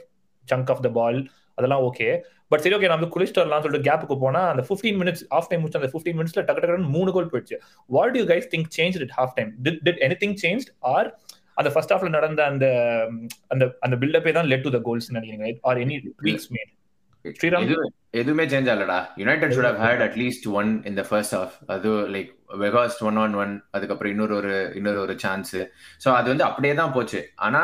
chunk 0.47 0.71
of 0.71 0.81
the 0.81 0.89
ball 0.89 1.19
அதெல்லாம் 1.57 1.83
ஓகே 1.83 2.07
பட் 2.51 2.61
சரி 2.63 2.75
ஓகே 2.77 2.89
நம்ம 2.91 3.09
குளிஸ்டர்லாம் 3.15 3.63
சொல்லிட்டு 3.63 3.87
கேப்புக்கு 3.89 4.17
போனா 4.23 4.41
அந்த 4.51 4.63
ஃபிஃப்டீன் 4.67 4.97
மினிட்ஸ் 5.01 5.23
ஆஃப் 5.37 5.47
டைம் 5.49 5.61
முடிச்சு 5.63 5.79
அந்த 5.81 5.91
ஃபிஃப்டீன் 5.93 6.17
மினிட்ஸ்ல 6.19 6.43
டக்கு 6.47 6.61
டக்குனு 6.63 6.93
மூணு 6.97 7.11
கோல் 7.15 7.31
போயிடுச்சு. 7.31 7.57
What 7.89 8.17
you 8.19 8.23
guys 8.31 8.47
think 8.53 8.69
change 8.77 8.97
it 8.99 9.15
half 9.19 9.33
time 9.37 9.51
did 9.65 9.81
did 9.87 10.01
any 10.07 10.17
thing 10.23 10.37
change 10.43 10.65
or 10.93 11.09
அந்த 11.59 11.69
ஃபர்ஸ்ட் 11.73 11.93
ஹாஃப்ல 11.93 12.09
நடந்த 12.15 12.41
அந்த 12.51 12.65
அந்த 13.53 13.65
அந்த 13.85 13.95
பில்டப்பே 14.01 14.33
தான் 14.37 14.49
லெட் 14.51 14.65
டு 14.67 14.73
த 14.77 14.81
கோல்ஸ் 14.87 15.11
நினைக்கிறீங்க 15.11 15.51
or 15.69 15.79
any 15.83 15.97
tweaks 16.21 16.49
made 16.55 16.71
Sriram 17.25 17.69
எதுவுமே 18.19 18.43
change 18.51 18.67
ஆகலடா. 18.71 18.97
United 19.21 19.53
should 19.55 19.67
have 19.69 19.79
had 19.85 20.03
at least 20.07 20.45
one 20.59 20.69
இந்த 20.89 21.01
ஃபர்ஸ்ட் 21.09 21.35
ஹாஃப் 21.37 21.55
அது 21.75 21.91
like 22.15 22.29
Weghorst 22.63 23.01
one 23.09 23.17
on 23.23 23.35
one 23.35 23.53
அதுக்கப்புறம் 23.71 24.11
இன்னொரு 24.13 24.35
ஒரு 24.35 24.53
இன்னொரு 24.79 24.99
ஒரு 25.05 25.15
சான்ஸ் 25.23 25.55
ஸோ 26.03 26.09
அது 26.19 26.27
வந்து 26.33 26.45
அப்படியே 26.49 26.73
தான் 26.81 26.93
போச்சு. 26.97 27.21
ஆனா 27.47 27.61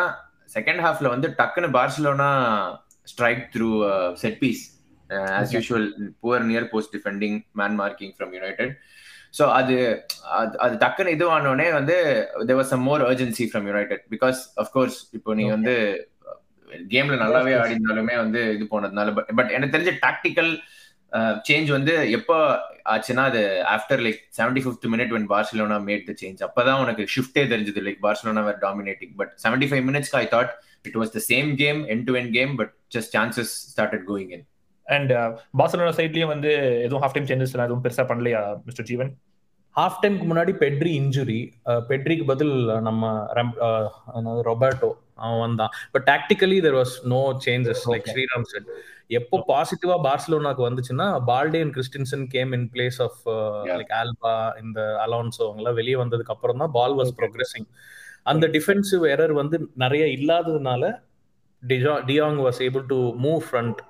செகண்ட் 0.55 0.81
ஹாஃப்ல 0.85 1.09
வந்து 1.15 1.27
டக்குன்னு 1.39 1.69
Barcelona 1.77 2.29
strike 3.11 3.43
through 3.53 3.69
set 4.23 4.39
piece 4.39 4.63
as 5.37 5.53
usual 5.55 5.87
poor 6.21 6.45
near 6.45 6.67
post 6.69 6.93
defending 6.97 7.37
man 7.53 7.77
marking 7.79 8.13
from 8.17 8.33
United 8.33 8.73
so 9.33 9.43
அது 9.57 9.75
அது 10.59 10.73
டக்குன்னு 10.77 11.13
இது 11.15 11.25
ஆனோடனே 11.31 11.67
வந்து 11.71 11.95
there 12.47 12.59
was 12.61 12.73
some 12.73 12.83
more 12.83 13.03
urgency 13.03 13.45
from 13.49 13.67
United 13.67 14.03
because 14.09 14.39
of course 14.63 14.97
இப்போ 15.13 15.33
நீ 15.33 15.45
வந்து 15.49 15.75
கேம்ல 16.89 17.15
நல்லாவே 17.21 17.53
ஆடினாலுமே 17.61 18.15
வந்து 18.17 18.41
இது 18.55 18.65
போனதுனால 18.73 19.09
பட் 19.13 19.31
பட் 19.39 19.51
எனக்கு 19.51 19.75
தெரிஞ்ச 19.75 19.93
டாக்டிக்கல் 20.03 20.51
சேஞ்ச் 21.47 21.69
வந்து 21.69 21.93
எப்போ 22.17 22.35
ஆச்சுன்னா 22.91 23.23
அது 23.31 23.41
after 23.73 24.03
like 24.05 24.19
seventy 24.37 24.61
fifth 24.63 24.87
minute 24.87 25.11
when 25.15 25.27
Barcelona 25.27 25.77
made 25.87 26.05
the 26.09 26.13
change 26.21 26.43
அப்பதான் 26.47 26.81
உனக்கு 26.83 27.03
ஷிஃப்டே 27.15 27.43
தெரிஞ்சது 27.51 27.81
like 27.87 27.99
Barcelona 28.05 28.43
were 28.47 28.61
dominating 28.61 29.15
but 29.19 29.33
seventy 29.43 29.67
five 29.71 29.83
மினிட்ஸ்க்கு 29.89 30.19
I 30.21 30.25
thought 30.35 30.53
it 30.85 30.97
was 31.01 31.11
the 31.17 31.21
same 31.27 31.49
game 31.55 31.81
end 31.93 32.05
to 32.05 32.15
end 32.21 32.31
game 32.37 32.53
but 32.55 32.73
just 32.95 33.11
chances 33.17 33.53
started 33.71 34.05
going 34.07 34.31
in 34.37 34.45
and 34.91 35.11
Barcelona 35.59 35.93
சைட்லயும் 35.97 36.33
வந்து 36.35 36.51
எதுவும் 36.85 37.03
half 37.03 37.17
time 37.17 37.27
changes 37.27 37.57
எதுவும் 37.59 37.83
பெருசா 37.83 38.05
பண்ணலையா 38.09 38.41
மிஸ்டர் 38.65 38.87
ஜீவன் 38.87 39.11
ஹாஃப் 39.75 39.99
டைம்க்கு 40.01 40.25
முன்னாடி 40.27 40.53
petri 40.61 40.93
injury 41.01 41.41
பெட்ரிக்கு 41.89 42.25
பதில் 42.25 42.55
நம்ம 42.81 43.11
ரொபர்டோ 44.47 44.89
அவன் 45.17 45.41
வந்தான் 45.41 45.71
but 45.91 46.05
tactically 46.07 46.57
there 46.61 46.77
was 46.79 46.95
no 47.05 47.21
changes 47.45 47.83
like 47.89 48.09
Sriram 48.09 48.45
said 48.45 48.69
எப்போ 49.09 49.37
பாசிட்டிவா 49.47 49.95
பார்சலோனாக்கு 50.03 50.63
வந்துச்சுன்னா 50.67 51.07
Balde 51.27 51.61
and 51.61 51.73
Christensen 51.73 52.25
came 52.27 52.51
in 52.53 52.67
place 52.73 52.99
of 53.01 53.21
like 53.71 53.93
Alba 53.99 54.33
இந்த 54.61 54.81
அலோன்சோ 55.03 55.43
அவங்கலாம் 55.47 55.77
வெளியே 55.79 55.97
வந்ததுக்கு 55.97 56.33
அப்புறம் 56.35 56.61
தான் 56.63 56.73
பால் 56.73 56.97
வாஸ் 56.99 57.13
ப்ரோக்ரஸிங் 57.19 57.67
அந்த 58.23 58.47
டிஃபென்சிவ் 58.47 59.05
எரர் 59.05 59.33
வந்து 59.33 59.57
நிறைய 59.75 60.03
இல்லாததுனால 60.17 60.91
டிஜா 61.63 61.95
de Jong 62.05 62.39
was 62.39 62.61
able 62.61 62.85
to 62.85 62.99
move 63.19 63.41
front 63.47 63.81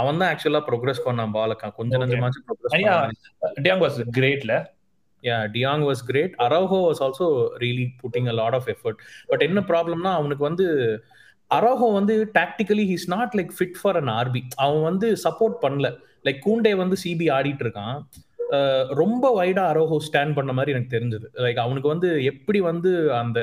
அவன் 0.00 0.20
தான் 0.20 0.30
ஆக்சுவலா 0.32 0.62
ப்ரோக்ரஸ் 0.68 1.06
பண்ணான் 1.06 1.34
பாலக்கா 1.36 1.68
கொஞ்சம். 1.78 2.02
நஞ்சமாச்சும் 2.02 2.44
progress 2.48 2.76
டியாங் 3.66 3.82
was 3.84 3.98
கிரேட்ல 4.18 4.54
yeah 5.24 5.38
de Jong 5.54 5.82
was 5.88 6.02
great 6.10 6.34
Araujo 6.44 6.78
was 6.88 7.02
also 7.06 7.26
really 7.64 7.86
putting 8.02 8.28
a 8.32 8.36
lot 8.40 8.56
of 8.58 8.68
effort 8.74 9.00
but 9.32 9.42
என்ன 9.48 9.62
ப்ராப்ளம்னா 9.72 10.12
அவனுக்கு 10.20 10.44
வந்து 10.48 10.66
அரௌஹோ 11.50 11.88
வந்து 11.98 12.14
tactically 12.38 12.84
he's 12.90 13.06
not 13.14 13.32
like 13.38 13.52
fit 13.58 13.78
for 13.80 13.98
an 14.00 14.10
RB 14.20 14.42
அவன் 14.64 14.82
வந்து 14.88 15.08
சப்போர்ட் 15.24 15.56
பண்ணல. 15.64 15.88
லைக் 16.26 16.40
கூண்டே 16.46 16.72
வந்து 16.82 16.96
சிபி 17.02 17.26
ஆடிட்டு 17.36 17.64
இருக்கான். 17.66 17.96
ரொம்ப 19.00 19.24
வைடா 19.38 19.64
அரௌஹோ 19.72 19.96
ஸ்டாண்ட் 20.06 20.36
பண்ண 20.38 20.52
மாதிரி 20.58 20.74
எனக்கு 20.74 20.94
தெரிஞ்சது. 20.96 21.26
லைக் 21.44 21.60
அவனுக்கு 21.64 21.88
வந்து 21.92 22.08
எப்படி 22.32 22.60
வந்து 22.70 22.90
அந்த 23.20 23.40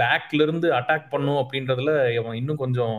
பேக்ல 0.00 0.46
இருந்து 0.46 0.68
அட்டாக் 0.78 1.12
பண்ணும் 1.14 1.40
அப்படின்றதுல 1.42 1.92
அவன் 2.22 2.38
இன்னும் 2.40 2.62
கொஞ்சம் 2.64 2.96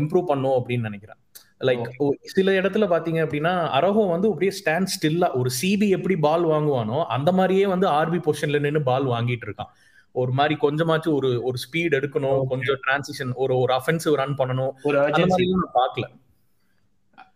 இம்ப்ரூவ் 0.00 0.30
பண்ணும் 0.32 0.56
அப்படின்னு 0.58 0.88
நினைக்கிறேன். 0.90 1.20
லைக் 1.62 1.86
சில 2.32 2.50
இடத்துல 2.52 2.84
பாத்தீங்க 2.88 3.20
அப்படின்னா 3.24 3.52
அரஹோ 3.78 4.02
வந்து 4.06 4.30
அப்படியே 4.30 4.52
ஸ்டாண்ட் 4.58 4.92
ஸ்டில்லா 4.94 5.28
ஒரு 5.34 5.50
சிபி 5.60 5.88
எப்படி 5.90 6.16
பால் 6.18 6.44
வாங்குவானோ 6.44 6.98
அந்த 7.08 7.32
மாதிரியே 7.32 7.66
வந்து 7.66 7.86
ஆர்பி 7.98 8.20
பொசிஷன்ல 8.26 8.60
நின்னு 8.60 8.82
பால் 8.82 9.06
வாங்கிட்டு 9.06 9.46
இருக்கான். 9.48 9.70
ஒரு 10.14 10.32
மாதிரி 10.32 10.54
கொஞ்சமாச்சும் 10.60 11.14
ஒரு 11.14 11.28
ஒரு 11.42 11.58
ஸ்பீட் 11.64 11.96
எடுக்கணும். 11.98 12.40
கொஞ்சம் 12.48 12.80
டிரான்சிஷன் 12.84 13.32
ஒரு 13.36 13.54
ஒரு 13.58 13.72
அஃபென்சிவ் 13.74 14.18
ரன் 14.20 14.36
பண்ணணும். 14.40 14.72
ஒரு 14.84 14.98
அந்த 15.06 15.26
மாதிரி 15.26 15.46
பார்க்கல 15.78 16.06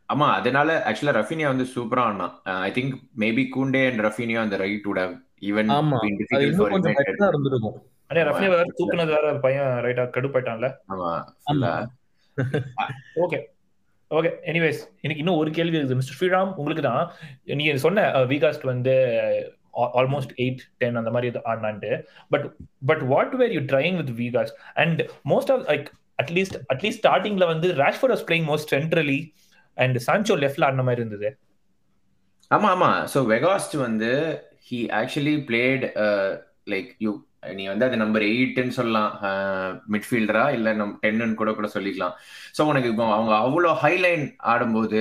ஆமா 0.09 0.27
அதனால 0.35 0.71
ஆக்சுவலா 0.89 1.15
ரஃபினியா 1.19 1.49
வந்து 1.49 1.65
சூப்பரா 1.73 2.03
ஆனா 2.05 2.27
I 2.67 2.71
think 2.71 2.93
maybe 3.19 3.45
Kounde 3.55 3.81
and 3.89 4.03
Raphinha 4.07 4.41
அந்த 4.45 4.57
ரைட் 4.57 4.87
வுட் 4.89 5.01
ஹவ் 5.03 5.15
ஈவன் 5.43 5.71
ஆமா 5.77 5.99
கொஞ்சம் 6.67 6.97
பெட்டரா 7.01 7.29
இருந்திருக்கும். 7.33 7.77
அண்ணே 8.11 8.23
ரஃபினி 8.29 8.49
வேற 8.53 8.65
தூக்குனது 8.79 9.15
வேற 9.15 9.33
பையன் 9.45 9.73
ரைட்டா 9.87 10.05
கடுப்பாயிட்டான்ல. 10.15 10.69
ஆமா 10.87 11.09
ஆமா. 11.09 11.19
ஃபுல்லா 11.45 11.73
ஓகே 13.25 13.39
ஓகே 14.11 14.31
எனிவேஸ் 14.51 14.81
எனக்கு 15.05 15.23
இன்னும் 15.23 15.39
ஒரு 15.43 15.51
கேள்வி 15.51 15.77
இருக்குது. 15.79 15.99
மிஸ்டர் 16.01 16.19
ஸ்ரீராம் 16.19 16.51
உங்களுக்கு 16.57 16.83
தான் 16.83 17.05
நீங்க 17.61 17.73
சொன்ன 17.85 18.03
uh, 18.19 18.27
விகாஸ்ட் 18.33 18.67
வந்து 18.73 18.95
ஆல்மோஸ்ட் 20.01 20.33
எயிட் 20.43 20.63
டென் 20.83 20.99
அந்த 21.01 21.11
மாதிரி 21.15 21.41
ஆடினான்ட்டு 21.53 21.91
but 22.31 22.45
but 22.87 23.03
what 23.13 23.35
were 23.41 23.55
you 23.57 23.63
trying 23.73 23.97
with 24.01 24.13
Weghorst 24.21 24.57
and 24.83 25.01
most 25.33 25.51
of 25.55 25.65
like 25.71 25.89
at least 26.19 26.57
at least 26.75 27.01
ஸ்டார்டிங்ல 27.03 27.47
வந்து 27.53 27.71
Rashford 27.83 28.15
was 28.15 28.25
playing 28.29 28.47
most 28.53 28.73
centrally 28.77 29.21
and 29.77 29.99
Sancho 30.07 30.37
லெஃப்ட்ல 30.45 30.67
ஆடின 30.69 30.85
மாதிரி 30.89 31.03
இருந்தது. 31.03 31.31
ஆமா 32.51 32.69
ஆமா. 32.75 32.91
சோ 33.15 33.21
வெகாஸ்ட் 33.35 33.77
வந்து 33.87 34.11
he 34.69 34.79
actually 35.01 35.37
played 35.49 35.85
like 36.73 36.91
you 37.07 37.13
நீ 37.43 37.65
வந்து 37.71 37.87
அது 37.89 37.97
நம்பர் 38.03 38.25
எயிட்னு 38.33 38.77
சொல்லலாம். 38.79 39.11
மிட்ஃபீல்டரா 39.95 40.45
இல்ல 40.57 40.69
நம் 40.81 40.95
டென்னு 41.03 41.39
கூட 41.41 41.51
கூட 41.59 41.69
சொல்லிக்கலாம். 41.77 42.15
சோ 42.57 42.63
உனக்கு 42.71 42.91
இப்போ 42.93 43.07
அவங்க 43.17 43.33
அவ்வளோ 43.47 43.73
ஹைலைன் 43.85 44.27
ஆடும்போது 44.53 45.01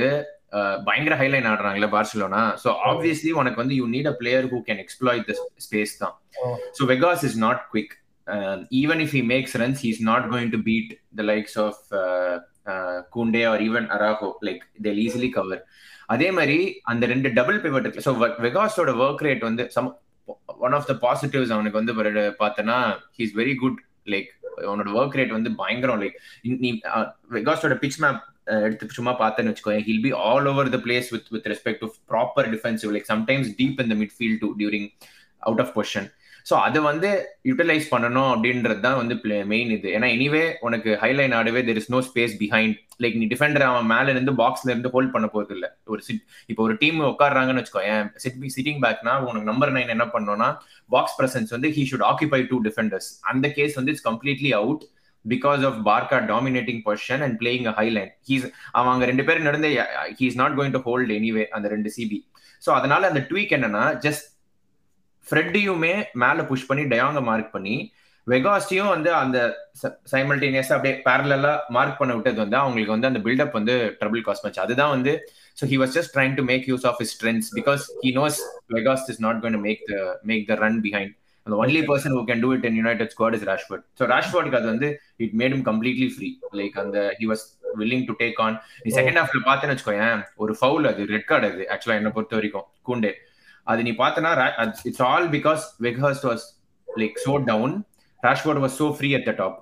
பயங்கர 0.87 1.15
ஹைலைன் 1.21 1.47
ஆடுறாங்கல்ல 1.51 1.87
பார்சிலோனா? 1.95 2.41
சோ 2.63 2.69
ஆப்வியஸ்லி 2.89 3.31
உனக்கு 3.41 3.61
வந்து 3.61 3.77
you 3.79 3.85
need 3.95 4.09
a 4.11 4.15
player 4.21 4.45
who 4.51 4.59
can 4.67 4.81
exploit 4.83 5.25
the 5.29 5.35
space 5.65 5.95
தான். 6.03 6.15
So 6.77 6.83
Vegas 6.93 7.25
is 7.29 7.39
not 7.45 7.63
quick 7.73 7.95
even 8.81 9.01
if 9.05 9.15
he 9.17 9.23
makes 9.33 9.55
runs 9.63 9.81
he 9.85 9.89
is 9.95 10.03
not 10.11 10.27
going 10.33 10.53
to 10.55 10.59
beat 10.69 10.93
the 11.19 11.25
likes 11.31 11.57
of 11.65 11.81
Koundé 13.15 13.43
or 13.51 13.63
even 13.67 13.87
Araujo 13.95 14.29
like 14.47 14.63
they'll 14.85 15.01
easily 15.07 15.29
cover 15.37 15.61
அதே 16.13 16.29
மாதிரி 16.37 16.57
அந்த 16.91 17.03
ரெண்டு 17.11 17.29
double 17.37 17.59
pivot 17.65 17.85
இருக்கு 17.85 18.05
so 18.07 18.13
வெகாஸோட 18.45 18.91
work 19.03 19.23
rate 19.27 19.45
வந்து 19.49 19.63
some 19.75 19.91
one 20.65 20.75
of 20.77 20.87
the 20.87 20.95
positives 21.01 21.53
அவனுக்கு 21.55 21.79
வந்து 21.81 21.95
பார்த்தனா 22.39 22.77
ஹீஸ் 23.19 23.35
வெரி 23.35 23.55
குட் 23.55 23.79
லைக் 24.07 24.29
அவனோட 24.65 24.89
ஒர்க் 24.99 25.17
ரேட் 25.19 25.35
வந்து 25.37 25.51
பயங்கரம் 25.55 26.01
லைக் 26.03 26.17
நீ 26.63 26.69
வெகாஸோட 27.31 27.75
பிச் 27.83 27.99
மேப் 28.03 28.21
எடுத்து 28.65 28.97
சும்மா 28.97 29.13
பார்த்தேன்னு 29.21 29.51
வச்சுக்கோ 29.51 29.75
he'll 29.87 30.03
be 30.03 30.11
all 30.25 30.47
over 30.47 30.69
the 30.69 30.79
place 30.85 31.07
with 31.13 31.29
with 31.31 31.47
respect 31.53 31.81
to 31.81 31.89
proper 32.13 32.49
defensive 32.49 32.91
like 32.91 33.09
sometimes 33.13 33.49
deep 33.59 33.79
in 33.83 33.91
the 33.93 33.97
midfield 34.03 34.39
to 34.41 34.49
during 34.57 34.87
out 35.43 35.61
of 35.65 35.73
position 35.77 36.07
so 36.45 36.53
அதை 36.65 36.79
வந்து 36.87 37.09
யூட்டிலைஸ் 37.49 37.85
பண்ணணும் 37.91 38.29
அப்படின்றது 38.31 38.81
தான் 38.81 38.97
வந்து 38.99 39.15
மெயின் 39.51 39.71
இது. 39.75 39.87
ஏன்னா 39.95 40.07
எனிவே 40.15 40.43
உனக்கு 40.67 40.89
high line 41.03 41.33
ஆடவே 41.37 41.61
there 41.67 41.79
is 41.81 41.91
no 41.93 41.99
space 42.07 42.33
behind 42.41 42.73
like 43.03 43.15
நீ 43.21 43.25
டிஃபெண்டர் 43.31 43.65
அவன் 43.69 43.89
மேல 43.93 44.13
இருந்து 44.13 44.33
பாக்ஸ்ல 44.41 44.69
இருந்து 44.73 44.91
ஹோல்ட் 44.93 45.13
பண்ண 45.15 45.27
போறது 45.33 45.53
இல்ல. 45.57 45.65
ஒரு 45.93 46.01
சிட் 46.07 46.21
இப்போ 46.51 46.61
ஒரு 46.67 46.75
டீம் 46.81 46.99
உட்காடுறாங்கன்னு 47.09 47.61
வச்சுக்கோ 47.61 47.83
ஏன் 47.93 48.09
சிட் 48.23 48.37
சிட்டிங் 48.57 48.81
பேக்னா 48.85 49.15
உனக்கு 49.27 49.49
நம்பர் 49.51 49.73
நைன் 49.77 49.93
என்ன 49.95 50.07
பண்ணோம்னா 50.13 50.49
பாக்ஸ் 50.89 51.17
பிரசன்ஸ் 51.19 51.53
வந்து 51.55 51.71
he 51.77 51.85
should 51.91 52.05
occupy 52.11 52.41
two 52.51 52.59
defenders 52.67 53.09
அந்த 53.31 53.49
கேஸ் 53.57 53.79
வந்து 53.79 53.93
it's 53.93 54.07
completely 54.09 54.53
out 54.59 54.83
because 55.25 55.65
of 55.67 55.79
Barça 55.87 56.19
dominating 56.31 56.81
position 56.87 57.23
and 57.27 57.37
playing 57.41 57.67
a 57.67 57.75
high line 57.77 58.13
he's 58.29 58.45
அவன் 58.73 58.91
அங்க 58.93 59.05
ரெண்டு 59.11 59.25
பேரும் 59.27 59.49
நடந்து 59.49 59.69
he 60.19 60.25
is 60.29 60.39
not 60.41 60.57
going 60.59 60.75
to 60.75 60.83
hold 60.87 61.13
anyway 61.17 61.45
அந்த 61.57 61.67
ரெண்டு 61.75 61.91
சிபி 61.95 62.19
ஸோ 62.63 62.71
அதனால 62.75 63.07
அந்த 63.11 63.23
ட்வீக் 63.29 63.55
என்னன்னா 63.57 63.83
ஜஸ்ட் 64.05 64.25
ஃப்ரெட்டியுமே 65.27 65.93
மேல 66.13 66.43
புஷ் 66.43 66.67
பண்ணி 66.67 66.83
டயாங்க 66.85 67.21
மார்க் 67.21 67.51
பண்ணி 67.51 67.75
வெகாஸ்டியும் 68.27 68.87
வந்து 68.87 69.09
அந்த 69.13 69.37
சைமல்டேனியஸா 70.11 70.73
அப்படியே 70.75 71.01
பேரலா 71.05 71.51
மார்க் 71.69 71.99
பண்ண 71.99 72.13
விட்டது 72.13 72.39
வந்து 72.43 72.57
அவங்களுக்கு 72.57 72.91
வந்து 72.91 73.07
அந்த 73.07 73.19
பில்டப் 73.19 73.51
வந்து 73.51 73.75
ட்ரபிள் 73.99 74.21
காஸ் 74.21 74.41
பண்ணுச்சு. 74.43 74.59
அதுதான் 74.59 74.89
வந்து 74.89 75.11
so 75.57 75.65
he 75.71 75.77
was 75.81 75.93
just 75.97 76.13
trying 76.15 76.35
to 76.35 76.43
make 76.43 76.65
use 76.71 76.85
of 76.85 76.97
his 77.01 77.13
strengths 77.17 77.49
because 77.59 77.83
he 78.05 78.11
knows 78.11 78.39
Weghorst 78.69 79.09
is 79.09 79.21
not 79.21 79.41
going 79.43 79.59
make 79.59 79.83
the 79.91 79.97
make 80.23 80.47
the 80.47 80.55
run 80.55 80.79
behind 80.87 81.13
அந்த 81.47 81.55
only 81.57 81.81
person 81.81 82.15
who 82.17 82.23
can 82.23 82.41
do 82.41 82.53
it 82.53 82.65
in 82.65 82.75
United 82.75 83.11
squad 83.15 83.33
is 83.33 83.45
Rashford 83.51 83.85
so 83.99 84.05
ராஷ்வர்டுக்கு 84.13 84.59
அது 84.61 84.67
வந்து 84.73 84.89
it 85.17 85.35
made him 85.43 85.63
completely 85.69 86.09
free 86.15 86.29
like 86.61 86.77
அந்த 86.83 86.97
he 87.19 87.27
was 87.33 87.45
willing 87.75 88.05
to 88.05 88.15
take 88.23 88.41
on 88.47 88.57
நீ 88.83 88.91
second 88.99 89.19
ஹாஃப்ல 89.21 89.41
பார்த்தேன்னு 89.49 89.75
வச்சுக்கோயேன் 89.75 90.23
ஒரு 90.35 90.55
foul 90.61 90.87
அது 90.91 91.05
ரெட் 91.13 91.29
கார்டு 91.31 91.47
அது 91.51 91.63
ஆக்சுவலா 91.75 91.99
என்ன 92.01 92.11
பொறுத்த 92.17 92.35
வரைக்கும் 92.35 92.67
கூண்டே 92.89 93.13
அது 93.67 93.83
நீ 93.83 93.91
பார்த்தனா 93.99 94.31
it's 94.89 95.03
all 95.03 95.27
because 95.35 95.63
Weghorst 95.87 96.27
was 96.29 96.45
like 96.87 97.17
so 97.25 97.35
down 97.45 97.75
Rashford 98.23 98.61
was 98.63 98.77
so 98.81 98.87
free 98.97 99.09
at 99.15 99.27
the 99.29 99.33
top 99.41 99.57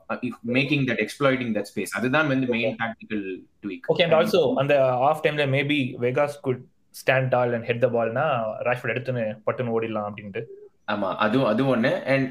making 0.57 0.83
that 0.89 1.01
exploiting 1.05 1.53
that 1.55 1.69
space 1.71 1.95
அதுதான் 1.97 2.27
வந்து 2.27 2.47
main 2.47 2.77
tactical 2.83 3.25
tweak 3.63 3.89
okay 3.93 4.05
and 4.07 4.15
also 4.19 4.41
அந்த 4.61 4.75
ஆஃப் 5.09 5.23
டைம்ல 5.25 5.45
maybe 5.55 5.79
Vegas 5.99 6.37
could 6.41 6.61
stand 6.95 7.29
tall 7.29 7.53
and 7.53 7.65
head 7.65 7.83
the 7.83 7.89
பால்னா 7.89 8.25
Rashford 8.67 8.93
எடுத்துன்னு 8.95 9.25
பட்டுன்னு 9.47 9.73
ஓடிடலாம் 9.75 10.07
அப்படின்ட்டு. 10.09 10.41
ஆமா 10.87 11.09
அதுவும் 11.17 11.49
அது 11.49 11.63
ஒண்ணு. 11.75 11.91
அண்ட் 12.05 12.29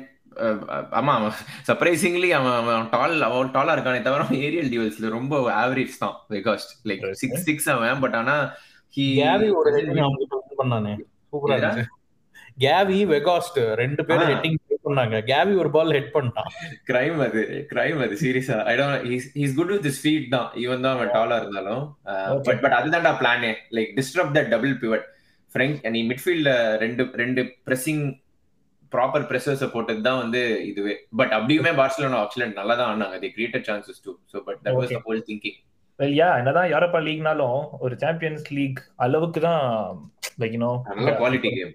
ஆமா 0.93 1.13
அவன் 1.13 1.35
சர்ப்ரைசிங்லி 1.67 2.29
அவன் 2.31 2.55
அவன் 2.59 2.87
டால் 2.91 3.17
அவன் 3.23 3.51
டாலா 3.55 3.75
இருக்கானே 3.77 4.03
தவிர 4.03 4.23
ஏரியல் 4.41 4.71
டியூல்ஸ்ல 4.73 5.11
ரொம்ப 5.11 5.41
ஆவரேஜ் 5.57 5.99
தான் 5.99 6.15
வெகாஸ்ட் 6.31 6.73
லைக் 6.89 7.03
சிக்ஸ் 7.23 7.45
சிக்ஸ் 7.45 7.69
அவன் 7.69 8.01
பட் 8.01 8.15
ஆனா 8.15 8.37
ஹி 8.95 9.05
ஒரு 9.59 9.73
பண்ணானே. 10.59 10.95
சூப்பரா 11.33 11.57
இருந்துச்சு 11.59 11.89
கேவி 12.65 12.99
வெகாஸ்ட் 13.15 13.59
ரெண்டு 13.81 14.03
பேரும் 14.09 14.31
ஹெட்டிங் 14.33 14.59
பண்ணாங்க. 14.87 15.17
கேவி 15.29 15.53
ஒரு 15.63 15.71
பால் 15.75 15.93
ஹெட் 15.97 16.11
பண்ணிட்டான். 16.15 16.49
கிரைம் 16.89 17.19
அது 17.27 17.41
கிரைம் 17.71 18.01
அது 18.07 18.15
சீரியஸா 18.23 18.57
I 18.71 18.75
don't 18.81 19.05
he's 19.41 19.55
good 19.59 19.73
with 19.75 19.87
his 19.89 20.01
feet 20.05 20.27
தான். 20.35 20.49
ஈவன் 20.63 20.83
தான் 20.85 20.95
அவன் 20.97 21.13
டாலா 21.17 21.37
இருந்தாலும். 21.43 21.85
பட் 22.49 22.61
பட் 22.65 22.77
அதுதான்டா 22.79 23.13
பிளானே 23.21 23.53
like 23.79 23.93
disturb 23.99 24.35
that 24.37 24.51
double 24.55 24.75
pivot 24.83 25.07
Frenkie 25.51 25.89
நீ 25.97 26.03
மிட்ஃபீல்ட்ல 26.11 26.53
ரெண்டு 26.85 27.05
ரெண்டு 27.23 27.43
பிரஸிங் 27.69 28.05
ப்ராப்பர் 28.93 29.27
பிரஷர்ஸ் 29.31 29.65
போட்டது 29.75 30.01
தான் 30.09 30.21
வந்து 30.23 30.41
இதுவே. 30.71 30.95
பட் 31.21 31.35
அப்படியுமே 31.39 31.75
பார்சலோனா 31.81 32.23
ஆக்சுவலி 32.25 32.49
நல்லா 32.61 32.77
தான் 32.81 32.91
ஆனாங்க 32.95 33.19
they 33.25 33.31
created 33.37 33.69
chances 33.71 34.03
to 34.07 34.15
so 34.33 34.41
but 34.49 34.61
that 34.65 34.79
was 34.81 34.93
the 34.95 35.03
whole 35.07 35.23
thinking 35.31 35.59
well 35.99 36.17
yeah 36.23 36.31
என்னதான் 36.41 36.71
யூரோப்பா 36.73 37.01
லீக்னாலும் 37.09 37.61
ஒரு 37.85 37.95
சாம்பியன்ஸ் 38.05 38.47
லீக் 38.59 38.81
அளவுக்கு 39.07 39.43
தான் 39.49 39.65
லைக் 40.41 40.55
யூ 40.57 40.61
நோ 40.67 40.73
நல்ல 40.99 41.13
குவாலிட்டி 41.21 41.51
கேம் 41.59 41.73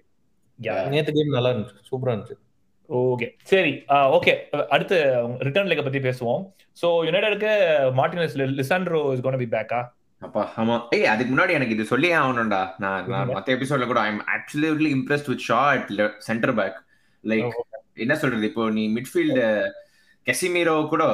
நேத்து 0.94 1.12
கேம் 1.16 1.36
நல்லா 1.36 1.50
இருந்துச்சு. 1.52 1.84
சூப்பரா 1.90 2.12
இருந்துச்சு. 2.14 2.36
ஓகே 2.90 3.26
சரி 3.50 3.72
ஓகே 4.16 4.32
அடுத்து 4.74 4.96
ரிட்டர்ன் 5.46 5.68
லெக்க 5.70 5.82
பத்தி 5.86 6.00
பேசுவோம். 6.06 6.42
So 6.80 6.88
யுனைடெடுக்கு 7.08 7.52
Martinez 8.00 8.36
Lisandro 8.60 9.00
is 9.14 9.24
gonna 9.26 9.40
be 9.42 9.48
பேக்கா 9.56 9.80
அப்பா 10.22 10.42
ஆமா. 10.60 10.76
ஏய் 10.96 11.10
அதுக்கு 11.12 11.32
முன்னாடி 11.32 11.52
எனக்கு 11.56 11.74
இது 11.76 11.84
சொல்லியே 11.90 12.14
ஆகணும்டா. 12.20 12.62
நான் 12.84 13.04
நான் 13.12 13.28
மத்த 13.34 13.52
எபிசோட்ல 13.56 13.86
கூட 13.90 14.00
I 14.06 14.08
am 14.12 14.24
absolutely 14.36 14.90
impressed 14.96 15.30
with 15.32 15.44
Shaw 15.48 15.60
at 15.74 15.92
centre 16.28 16.54
back 16.60 16.78
like 17.24 17.54
என்ன 18.04 18.14
சொல்றது? 18.22 18.48
இப்போ 18.50 18.64
நீ 18.78 18.84
மிட்ஃபீல்டு 18.96 19.44
கெசிமீரோ 20.26 20.74
கூட 20.94 21.04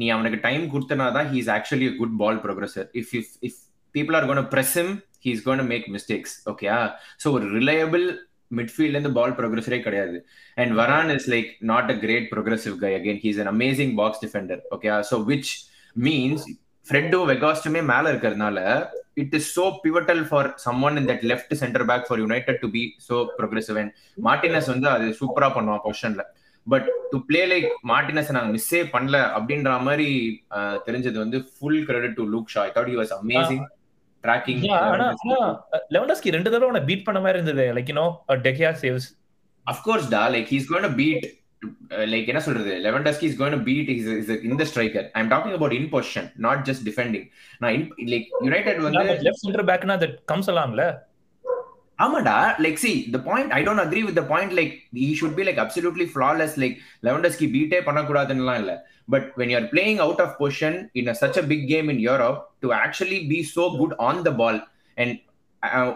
நீ 0.00 0.06
அவனுக்கு 0.14 0.38
டைம் 0.46 0.64
கொடுத்தனா 0.74 1.06
தான் 1.16 1.28
he 1.32 1.36
is 1.42 1.52
actually 1.56 1.88
good 2.00 2.16
ball 2.22 2.40
progressor 2.44 2.88
if 3.00 3.12
if 3.20 3.34
if 3.48 3.60
people 3.94 4.16
are 4.18 4.28
gonna 4.30 4.48
press 4.54 4.74
him 4.80 4.94
he 5.24 5.30
is 5.36 5.42
gonna 5.42 5.64
make 5.66 5.88
mistakes 5.96 6.34
ஓகேயா 6.52 6.78
ஸோ 7.22 7.32
ஒரு 7.32 7.46
ரிலையபிள் 7.58 8.06
மிட்ஃபீல்ட்ல 8.50 8.96
இருந்து 8.96 9.12
பால் 9.12 9.36
ப்ரோக்ரஸரே 9.36 9.78
கிடையாது. 9.84 10.16
And 10.56 10.72
Varane 10.80 11.10
is 11.14 11.28
like 11.34 11.50
not 11.70 11.90
a 11.90 11.96
great 12.02 12.26
progressive 12.32 12.74
guy 12.82 12.90
again 12.98 13.20
he's 13.22 13.38
an 13.44 13.52
amazing 13.52 13.92
box 14.00 14.20
defender 14.24 14.60
okay 14.76 14.90
so 15.10 15.18
which 15.30 15.52
means 15.96 16.44
ஃப்ரெட்டோ 16.86 17.20
வெகாஸ்டுமே 17.30 17.80
மேல 17.92 18.04
இருக்கிறதுனால 18.12 18.58
it 19.22 19.34
is 19.38 19.48
so 19.56 19.64
pivotal 19.84 20.22
for 20.28 20.48
some 20.58 20.78
one 20.82 20.96
in 21.00 21.08
that 21.10 21.24
left 21.30 21.54
centre 21.62 21.84
back 21.90 22.06
for 22.08 22.22
United 22.22 22.60
to 22.62 22.70
be 22.76 22.82
so 23.08 23.16
progressive 23.38 23.78
and 23.82 23.92
Martinez 24.28 24.70
வந்து 24.72 24.88
அது 24.94 25.08
சூப்பரா 25.20 25.50
பண்ணுவான் 25.56 25.84
பொசிஷன்ல 25.86 26.24
but 26.66 26.88
to 27.12 27.18
play 27.28 27.42
like 27.52 27.68
Martinez 27.92 28.34
நாங்க 28.36 28.50
மிஸ்ஸே 28.56 28.82
பண்ணல 28.94 29.18
அப்படின்ற 29.36 29.78
மாதிரி 29.86 30.08
தெரிஞ்சது 30.86 31.18
வந்து 31.18 31.40
full 31.52 31.80
credit 31.88 32.18
to 32.18 32.26
Luke 32.34 32.52
Shaw 32.54 32.62
I 32.68 32.72
thought 32.76 32.90
he 32.92 32.98
was 33.00 33.14
amazing 33.18 33.64
tracking 34.24 34.62
Lewandowski 35.96 36.34
ரெண்டு 36.36 36.50
தடவை 36.50 36.68
அவனை 36.68 36.82
பீட் 36.88 37.06
பண்ண 37.06 37.20
மாதிரி 37.20 37.38
இருந்தது. 37.38 37.66
Like 37.76 37.92
you know 37.92 38.06
De Gea 38.46 38.72
saves 38.82 39.06
of course 39.66 40.08
டா 40.14 40.24
like 40.34 40.50
he's 40.52 40.68
going 40.70 40.86
to 40.88 40.92
beat 41.00 41.26
like 42.12 42.28
என்ன 42.30 42.40
சொல்றது? 42.46 42.72
Lewandowski 42.86 43.26
is 43.30 43.38
going 43.40 43.62
beat 43.68 43.90
is 43.94 44.08
is 44.14 44.30
இந்த 44.48 44.64
striker 44.70 45.06
I 45.16 45.20
am 45.22 45.30
talking 45.34 45.56
about 45.58 45.74
in 45.78 45.88
position 45.92 46.28
not 46.46 46.62
just 46.68 46.84
defending 46.88 47.26
நான் 47.60 47.86
like 48.12 48.28
United 48.46 48.80
வந்து 48.86 49.04
left 49.28 49.44
centre 49.44 49.66
பேக்னா 49.70 49.96
that 50.04 50.16
comes 50.32 50.50
அலாங்ல 50.54 50.84
ஆமாடா 51.98 52.36
like 52.64 52.78
see 52.78 52.92
the 53.10 53.20
point 53.26 53.50
I 53.52 53.60
don't 53.64 53.82
agree 53.82 54.00
with 54.06 54.18
the 54.18 54.24
point 54.30 54.54
like 54.58 54.72
he 54.98 55.08
should 55.18 55.36
be 55.36 55.44
like 55.48 55.60
absolutely 55.62 56.06
flawless 56.12 56.54
like 56.62 56.76
Lewandowski 57.06 57.46
பீட்டே 57.52 57.80
பண்ணக்கூடாதுன்னுலாம் 57.86 58.60
இல்ல. 58.62 58.72
But 59.08 59.26
when 59.38 59.52
you're 59.52 59.68
playing 59.72 60.00
out 60.04 60.22
of 60.24 60.34
position 60.40 60.78
in 60.98 61.10
such 61.20 61.38
a 61.38 61.46
big 61.50 61.66
game 61.70 61.88
in 61.92 62.02
Europe 62.06 62.38
to 62.62 62.70
actually 62.78 63.20
be 63.28 63.40
so 63.52 63.66
good 63.76 63.94
on 64.06 64.22
the 64.22 64.32
ball 64.40 64.60
and 64.96 65.16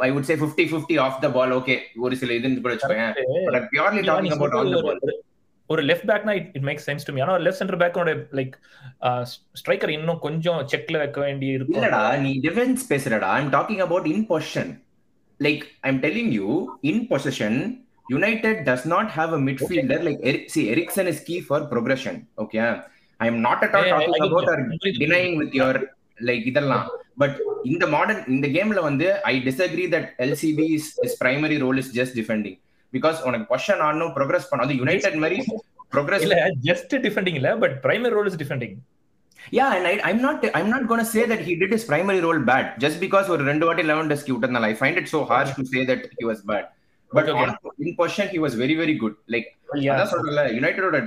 I 0.00 0.11
would 0.12 0.29
say 0.31 0.37
fifty 0.41 0.67
fifty 0.71 0.97
of 1.05 1.21
the 1.23 1.31
ball 1.37 1.55
okay 1.59 1.76
ஒரு 2.03 2.17
சில 2.21 2.33
இதுன்னு 2.38 2.61
கூட 2.61 2.75
வச்சுக்கோங்க 2.75 3.62
purely 3.71 4.03
talking 4.11 4.37
about 4.37 4.57
on 4.61 4.73
the 4.75 4.83
ball 4.87 5.15
ஒரு 5.71 5.83
left 5.87 6.09
பேக்னா 6.09 6.35
it 6.38 6.50
it 6.55 6.67
make 6.67 6.83
sense 6.83 7.07
to 7.07 7.12
me 7.15 7.21
ஆனா 7.23 7.37
left 7.45 7.61
centre 7.61 7.81
பேக்கோட 7.81 8.11
like 8.38 8.53
striker 9.57 9.95
இன்னும் 9.95 10.21
கொஞ்சம் 10.21 10.61
செக்ல 10.73 10.99
வைக்க 10.99 11.21
வேண்டி 11.21 11.49
இருக்கும் 11.55 11.79
இல்லடா 11.81 12.03
நீ 12.25 12.33
defence 12.45 12.85
பேசுறடா 12.91 13.31
I 13.33 13.41
am 13.41 13.55
talking 13.55 13.83
about 13.87 14.07
in 14.12 14.26
position 14.31 14.71
like 15.40 15.64
I 15.83 15.90
am 15.90 16.00
telling 16.02 16.33
you 16.37 16.49
in 16.90 17.02
position 17.11 17.59
United 18.07 18.61
does 18.69 18.87
not 18.93 19.11
have 19.16 19.33
a 19.35 19.40
midfielder 19.49 20.05
like 20.09 20.23
see 20.55 20.62
Eriksen 20.75 21.11
is 21.12 21.23
key 21.25 21.37
for 21.47 21.64
progression 21.73 22.19
okay 22.45 22.61
I 23.21 23.28
am 23.31 23.40
not 23.40 23.62
at 23.66 23.76
all 23.78 23.90
talking 23.95 24.26
about 24.28 24.50
or 24.55 24.62
dining 25.02 25.37
with 25.43 25.57
your 25.61 25.81
like 26.21 26.45
இதெல்லாம். 26.50 26.85
But 27.19 27.37
இந்த 27.64 27.85
modern 27.95 28.23
இந்த 28.28 28.47
கேம்ல 28.55 28.81
வந்து 28.83 29.07
I 29.26 29.35
disagree 29.47 29.87
that 29.95 30.09
LCB 30.25 30.66
is 30.76 30.88
is 31.07 31.16
primary 31.23 31.57
role 31.64 31.78
is 31.78 31.93
just 31.99 32.16
defending 32.21 32.59
because 32.93 33.19
உனக்கு 33.28 33.47
position 33.52 33.83
ஆடணும் 33.87 34.12
progress 34.16 34.49
பண்ண 34.50 34.66
அது 34.66 34.76
United 34.81 35.19
மாதிரி 35.25 35.38
ப்ரோக்ரஸ் 35.93 36.25
இல்ல 36.26 36.37
ஜஸ்ட் 36.69 36.95
டிஃபெண்டிங் 37.07 37.38
இல்ல 37.40 37.50
but 37.64 37.75
primary 37.85 38.14
role 38.16 38.31
is 38.33 38.38
defending 38.43 38.75
Yeah, 39.52 39.75
and 39.76 39.87
I, 39.87 39.95
I'm 40.09 40.21
not 40.21 40.45
I'm 40.59 40.71
not 40.71 40.85
gonna 40.90 41.05
say 41.05 41.25
that 41.26 41.40
he 41.40 41.55
did 41.57 41.71
his 41.76 41.85
primary 41.85 42.21
role 42.21 42.40
bad 42.50 42.66
just 42.85 42.99
because 43.05 43.28
ஒரு 43.35 43.45
ரெண்டு 43.50 43.66
வாட்டி 43.66 43.85
Lewandowski 44.12 44.33
find 44.83 44.99
it 45.02 45.09
so 45.14 45.21
harsh 45.25 45.52
to 45.59 45.64
say 45.75 45.85
that 45.90 46.02
he 46.19 46.25
was 46.31 46.40
bad. 46.52 46.64
But 47.12 47.28
Okay. 47.28 47.43
on, 47.43 47.50
in 47.85 47.90
position 48.00 48.26
he 48.35 48.38
was 48.47 48.55
very 48.62 48.76
very 48.83 48.97
good. 49.02 49.14
Like 49.35 49.49
அதான் 49.93 50.12
சொல்றல 50.14 50.43
யுனைடெடோட 50.57 50.99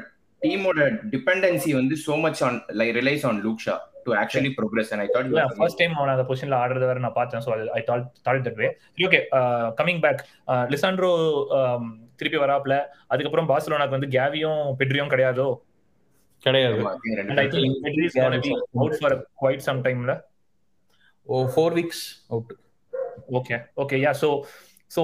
டீமோட 0.42 0.80
dependency 1.14 1.72
வந்து 1.80 1.96
so 2.08 2.16
much 2.26 2.42
on 2.48 2.56
like 2.80 2.92
relies 3.00 3.24
on 3.30 3.38
Luke 3.46 3.62
Shaw 3.66 3.78
to 4.06 4.12
actually 4.22 4.52
progress 4.60 4.90
and 4.94 5.02
I 5.06 5.10
thought 5.14 5.26
he 5.28 5.32
இல்ல 5.32 5.44
was 5.50 5.58
first 5.60 5.80
time 5.82 5.96
அவன் 5.98 6.14
அந்த 6.16 6.26
பொசிஷன்ல 6.30 6.58
ஆடுறது 6.64 6.86
வேற 6.92 7.00
நான் 7.06 7.18
பார்த்தேன் 7.20 7.44
so 7.46 7.52
I 7.80 7.82
thought 7.90 8.06
thought 8.28 8.44
that 8.48 8.60
way 8.64 8.70
okay 9.08 9.20
coming 9.80 10.02
back 10.06 10.22
Lisandro 10.74 11.12
திருப்பி 12.22 12.40
வராப்ல 12.46 12.76
அதுக்கப்புறம் 13.14 13.50
பார்சிலோனாக்கு 13.52 13.98
வந்து 13.98 14.12
கேவியும் 14.18 14.64
பெட்ரியும் 14.82 15.12
கிடையாதோ 15.16 15.50
கிடையாது. 16.44 16.78
ஆமா, 16.80 16.92
I 16.94 17.00
think 17.00 17.16
ரெண்டு 17.20 17.32
அண்ட் 17.32 17.40
ஐ 17.40 17.48
பேரும் 17.48 17.64
think 17.64 17.80
Pedri 17.86 18.04
is 18.08 18.16
gonna 18.18 18.40
be 18.46 18.52
out 18.80 18.98
for 19.00 19.16
quite 19.42 19.64
some 19.68 19.80
டைம்ல 19.88 20.14
ஓ 21.28 21.40
four 21.54 21.74
weeks 21.78 22.04
out 22.30 22.52
okay 23.40 23.56
okay 23.84 23.98
yeah 24.04 24.12
so 24.22 24.30
so 24.92 25.04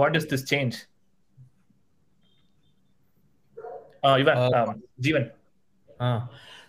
what 0.00 0.16
is 0.20 0.28
this 0.32 0.46
change 0.52 0.76
இவன் 4.22 4.40
ஜீவன் 5.00 5.26
ஆ 6.00 6.08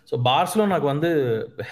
ஸோ 0.08 0.16
பார்சலோனாக்கு 0.26 0.86
வந்து 0.86 1.10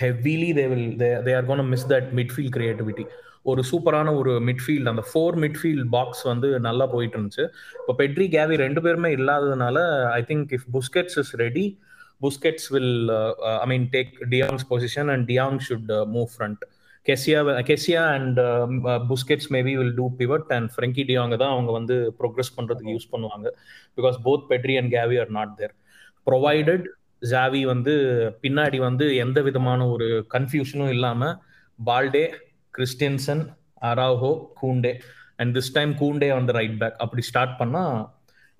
heavily 0.00 0.50
they 0.58 0.64
will 0.72 0.90
they 1.00 1.08
they 1.26 1.32
are 1.38 1.48
gonna 1.48 1.70
miss 1.72 1.88
that 1.92 2.08
midfield 2.18 2.54
creativity 2.56 3.04
ஒரு 3.44 3.62
சூப்பரான 3.70 4.14
ஒரு 4.16 4.32
midfield 4.40 4.86
அந்த 4.86 5.04
four 5.10 5.36
midfield 5.36 5.88
box 5.88 6.22
வந்து 6.22 6.48
நல்லா 6.60 6.86
போயிட்டு 6.86 7.16
இருந்துச்சு 7.18 7.44
இப்போ 7.78 7.94
பெட்ரி 7.98 8.26
கேவி 8.28 8.56
ரெண்டு 8.56 8.80
பேருமே 8.80 9.10
இல்லாததுனால 9.10 10.06
I 10.10 10.22
think 10.22 10.52
if 10.52 10.66
Busquets 10.72 11.18
is 11.18 11.34
ready 11.36 11.78
Busquets 12.20 12.68
will 12.72 13.10
I 13.60 13.66
mean 13.66 13.88
take 13.92 14.12
de Jong's 14.28 14.66
position 14.70 15.10
and 15.10 15.26
de Jong 15.30 15.58
should 15.68 15.92
move 16.16 16.28
front 16.36 16.64
Kessie 17.06 17.40
Kessie 17.68 18.02
and 18.14 18.38
Busquets 19.08 19.50
maybe 19.52 19.74
will 19.76 19.94
do 19.94 20.06
pivot 20.18 20.50
and 20.52 20.70
Frenkie 20.74 21.04
டியாங்க 21.10 21.36
தான் 21.36 21.50
அவங்க 21.50 21.70
வந்து 21.72 22.14
progress 22.18 22.54
பண்ணுறதுக்கு 22.56 22.94
use 22.96 23.12
பண்ணுவாங்க. 23.12 23.46
Because 23.98 24.16
both 24.24 24.44
Pedri 24.50 24.76
and 24.76 24.92
Gavi 24.94 25.18
are 25.20 25.30
not 25.30 25.54
there 25.56 25.74
provided 26.26 26.84
Xavi 27.30 27.62
வந்து 27.64 27.94
பின்னாடி 28.42 28.78
வந்து 28.78 29.16
எந்த 29.16 29.40
விதமான 29.42 29.88
ஒரு 29.88 30.26
கன்ஃபியூஷனும் 30.34 30.88
இல்லாமல் 30.88 31.34
Balde 31.86 32.26
Christensen 32.78 33.42
Araujo 33.90 34.32
Kounde. 34.62 34.92
And 35.40 35.52
this 35.58 35.72
time 35.78 35.92
Kounde 36.02 36.30
on 36.38 36.48
the 36.50 36.54
right 36.60 36.76
back 36.82 36.98
அப்படி 37.06 37.24
ஸ்டார்ட் 37.30 37.54
பண்ணா 37.60 37.84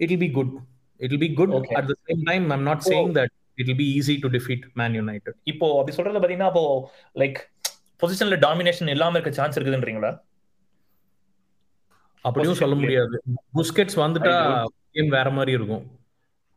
it 0.06 0.16
be 0.24 0.30
good 0.38 0.54
it 1.00 1.18
be 1.24 1.30
good. 1.40 1.52
At 1.80 1.90
the 1.92 1.96
same 2.08 2.24
time 2.30 2.46
I'm 2.56 2.66
not 2.70 2.84
saying 2.90 3.12
that 3.18 3.34
it 3.62 3.74
be 3.82 3.86
easy 3.98 4.16
to 4.24 4.30
defeat 4.36 4.64
man 4.80 4.96
United 5.00 5.38
இப்போ 5.52 5.66
அப்படி 5.80 5.96
சொல்றது 5.96 6.22
பாத்தீங்கன்னா 6.24 6.50
அப்போ 6.52 6.64
like 7.22 7.38
பொசிஷன்ல 8.02 8.36
domination 8.46 8.90
இல்லாம 8.94 9.16
இருக்க 9.18 9.30
சான்ஸ் 9.38 9.56
இருக்குதுன்றீங்களா? 9.58 10.10
அப்படியும் 12.24 12.60
சொல்ல 12.60 12.74
முடியாது. 12.80 13.16
புஸ்கெட்ஸ் 13.58 13.96
வந்துட்டா 14.02 14.34
கேம் 14.96 15.10
வேற 15.16 15.28
மாதிரி 15.36 15.52
இருக்கும். 15.58 15.84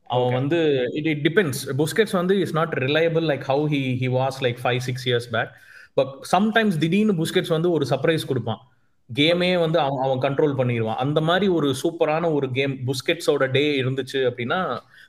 அவன். 0.09 0.33
வந்து 0.37 0.59
இட் 0.99 1.09
இட் 1.11 1.23
டிபெண்ட்ஸ் 1.27 1.61
புஸ்கெட்ஸ் 1.81 2.15
வந்து 2.19 2.35
is 2.45 2.55
not 2.59 2.73
reliable 2.85 3.25
like 3.31 3.43
how 3.51 3.65
he 3.73 3.81
he 4.01 4.07
was 4.17 4.37
like 4.45 4.59
five 4.63 4.81
six 4.87 5.05
years 5.09 5.27
back 5.35 5.51
but 5.97 6.13
sometimes 6.33 6.77
திடீர்னு 6.83 7.13
புஸ்கெட்ஸ் 7.21 7.55
வந்து 7.55 7.71
ஒரு 7.77 7.85
சர்ப்ரைஸ் 7.91 8.29
கொடுப்பான். 8.31 8.61
கேமே 9.09 9.49
வந்து 9.61 9.77
அவன் 9.83 10.03
அவன் 10.05 10.21
கண்ட்ரோல் 10.25 10.53
பண்ணிடுவான். 10.59 10.99
அந்த 11.03 11.19
மாதிரி 11.29 11.47
ஒரு 11.57 11.69
சூப்பரான 11.81 12.25
ஒரு 12.37 12.47
கேம் 12.57 12.73
புஸ்கெட்ஸோட 12.89 13.45
டே 13.55 13.63
இருந்துச்சு 13.81 14.19
அப்படின்னா 14.29 14.59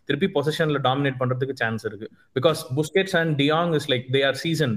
திருப்பி 0.07 0.29
பொசிஷன்ல 0.37 0.79
டாமினேட் 0.89 1.21
பண்றதுக்கு 1.21 1.55
சான்ஸ் 1.63 1.85
இருக்கு. 1.89 2.09
Because 2.39 2.63
Busquets 2.79 3.17
and 3.21 3.35
de Jong 3.43 3.75
is 3.79 3.89
like 3.93 4.07
they 4.17 4.23
are 4.31 4.41
season 4.45 4.75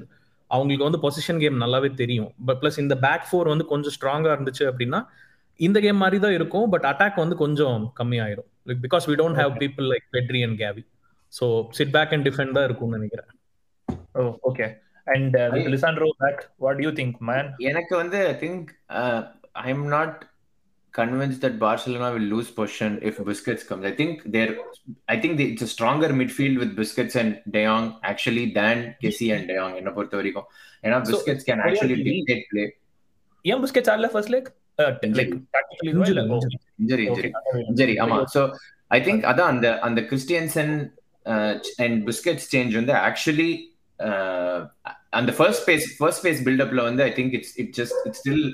அவங்களுக்கு 0.51 0.87
வந்து 0.87 1.01
பொசிஷன் 1.05 1.39
கேம் 1.43 1.57
நல்லாவே 1.63 1.89
தெரியும். 2.01 2.31
பட் 2.47 2.59
பிளஸ் 2.63 2.79
இந்த 2.83 2.97
பேக் 3.05 3.25
ஃபோர் 3.29 3.51
வந்து 3.53 3.65
கொஞ்சம் 3.73 3.95
ஸ்ட்ராங்கா 3.97 4.31
இருந்துச்சு 4.35 4.65
அப்படின்னா 4.71 5.01
இந்த 5.59 5.77
கேம் 5.85 6.01
மாதிரி 6.03 6.17
தான் 6.25 6.35
இருக்கும். 6.37 6.67
பட் 6.73 6.85
அட்டாக் 6.91 7.21
வந்து 7.23 7.35
கொஞ்சம் 7.43 7.81
கம்மியாயிரும். 7.99 8.49
Like 8.69 8.81
because 8.85 9.07
we 9.11 9.15
don't 9.21 9.39
have 9.41 9.53
people 9.63 9.87
like 9.93 10.07
Pedri 10.17 10.41
and 10.47 10.57
Gavi 10.63 10.83
so 11.33 11.45
sit 11.77 11.93
back 11.95 12.13
and 12.15 12.25
defend 12.29 12.55
தான் 12.57 12.67
இருக்கும்னு 12.69 12.97
நினைக்கிறேன். 12.99 13.29
ஓ 14.19 14.23
okay 14.49 14.67
And 15.06 15.36
with 15.54 15.70
Lisandro 15.76 16.08
back 16.24 16.42
what 16.64 16.82
you 16.86 16.92
think 17.00 17.18
man 17.30 17.48
எனக்கு 17.70 17.94
வந்து 18.02 18.20
I 18.32 18.36
think 18.44 18.68
I 19.66 19.68
am 19.76 19.86
not 19.96 20.18
convinced 20.94 21.40
that 21.44 21.58
Barcelona 21.58 22.06
will 22.14 22.28
lose 22.32 22.50
possession 22.50 22.98
if 23.08 23.18
Busquets 23.18 23.64
comes. 23.66 23.84
I 23.90 23.92
think 23.98 24.14
they're 24.34 24.54
I 25.14 25.20
think 25.20 25.36
they, 25.38 25.46
it's 25.52 25.62
a 25.62 25.70
stronger 25.74 26.08
midfield 26.20 26.56
with 26.62 26.70
Busquets 26.78 27.14
and 27.20 27.30
De 27.54 27.62
Jong 27.64 27.86
actually 28.02 28.46
than 28.58 28.78
Kessie 29.02 29.30
and 29.34 29.44
De 29.50 29.56
Jong 29.58 29.74
என்ன 29.80 29.90
பொறுத்த 29.96 30.16
வரைக்கும் 30.20 30.46
ஏன்னா 30.84 30.98
So, 31.02 31.12
Busquets 31.12 31.44
can 31.50 31.60
actually 31.66 31.98
dictate 32.08 32.44
play 32.52 32.66
ஏன் 33.44 33.62
Busquets 33.64 33.90
ஆடல 33.92 34.08
first 34.14 34.32
like 34.34 34.48
like 35.18 35.34
tactically 35.56 35.92
Injury, 35.92 36.12
இல்ல 36.14 36.22
injury 36.82 37.06
injury 37.10 37.30
injury 37.70 37.94
ஆமா 38.04 38.18
so 38.34 38.42
I 38.90 39.00
think 39.06 39.20
அதான் 39.30 39.50
அந்த 39.54 39.68
அந்த 39.88 40.00
கிறிஸ்டியன்சன் 40.10 40.74
அண்ட் 41.84 41.98
பிஸ்கெட்ஸ் 42.08 42.48
சேஞ்ச் 42.54 42.74
வந்து 42.80 42.94
ஆக்சுவலி 43.08 43.50
அந்த 45.19 45.31
ஃபர்ஸ்ட் 45.37 45.65
பேஸ் 45.69 45.85
ஃபர்ஸ்ட் 45.99 46.23
பேஸ் 46.25 46.41
பில்டப்ல 46.47 46.83
வந்து 46.89 47.03
I 47.07 47.11
think 47.17 47.33
it's 47.37 47.53
it 47.61 47.71
just 47.79 47.99
it's 48.07 48.21
still 48.21 48.45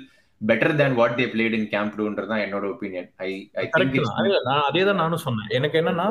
better 0.41 0.76
than 0.82 0.95
what 1.00 1.15
they 1.19 1.26
played 1.34 1.56
in 1.60 1.67
Camp 1.76 1.95
டூன்றதான் 2.00 2.43
என்னோட 2.45 2.65
ஒப்பீனியன் 2.74 3.10
ஐ 3.30 3.32
ஐ 3.54 3.65
தான் 3.69 4.47
நான் 4.50 4.67
அதே 4.69 4.84
தான் 4.89 5.02
நானும் 5.04 5.24
சொன்னேன். 5.28 5.50
எனக்கு 5.58 5.78
என்னன்னா 5.82 6.08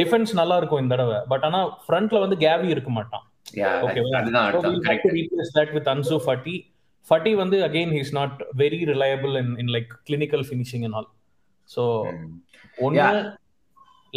டிஃபென்ஸ் 0.00 0.32
நல்லா 0.40 0.56
இருக்கும் 0.56 0.82
இந்த 0.82 0.96
தடவை. 0.96 1.18
பட் 1.32 1.44
ஆனா 1.48 1.60
ஃப்ரண்ட்ல 1.86 2.20
வந்து 2.24 2.36
கேவி 2.46 2.68
இருக்க 2.74 2.90
மாட்டான். 2.98 3.24
Fati. 6.26 6.54
Fati 7.10 7.30
வந்து 7.34 7.56
again 7.68 7.88
he's 7.96 8.10
not 8.18 8.32
very 8.62 8.80
reliable 8.90 9.34
in 9.40 9.48
in 9.62 9.66
like 9.76 9.90
clinical 10.08 10.42
finishing 10.50 10.84
and 10.88 10.94
all. 10.98 11.08
So 11.74 11.82
ஒன்னு 12.76 13.00
Yeah. 13.00 13.16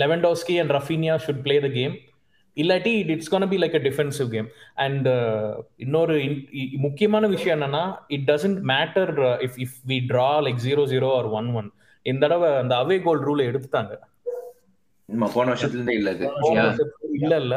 Lewandowski 0.02 0.56
and 0.62 0.72
Rafinha 0.76 1.16
should 1.26 1.40
play 1.48 1.58
the 1.66 1.72
இல்லாட்டி 2.58 2.94
it's 3.14 3.32
gonna 3.32 3.48
be 3.50 3.58
like 3.62 3.76
a 3.76 3.84
defensive 3.86 4.30
game 4.30 4.48
and 4.84 5.08
இன்னொரு 5.78 6.16
முக்கியமான 6.86 7.28
விஷயம் 7.34 7.56
என்னன்னா 7.58 7.84
it 8.16 8.28
doesn't 8.30 8.60
matter 8.72 9.14
if 9.48 9.58
if 9.66 9.78
we 9.88 9.98
draw 10.12 10.30
like 10.46 10.62
zero 10.66 10.86
zero 10.94 11.10
or 11.18 11.30
one 11.40 11.50
one 11.56 11.70
இந்த 12.06 12.22
தடவை 12.26 12.50
அந்த 12.62 12.74
அவே 12.82 12.98
கோல் 13.06 13.22
rule 13.28 13.48
எடுத்துட்டாங்க. 13.50 13.94
போன 15.30 15.48
வருஷத்துல 15.52 15.78
இருந்தே 15.78 15.96
இல்ல 15.96 16.10
இல்ல. 16.14 17.36
இல்ல 17.42 17.56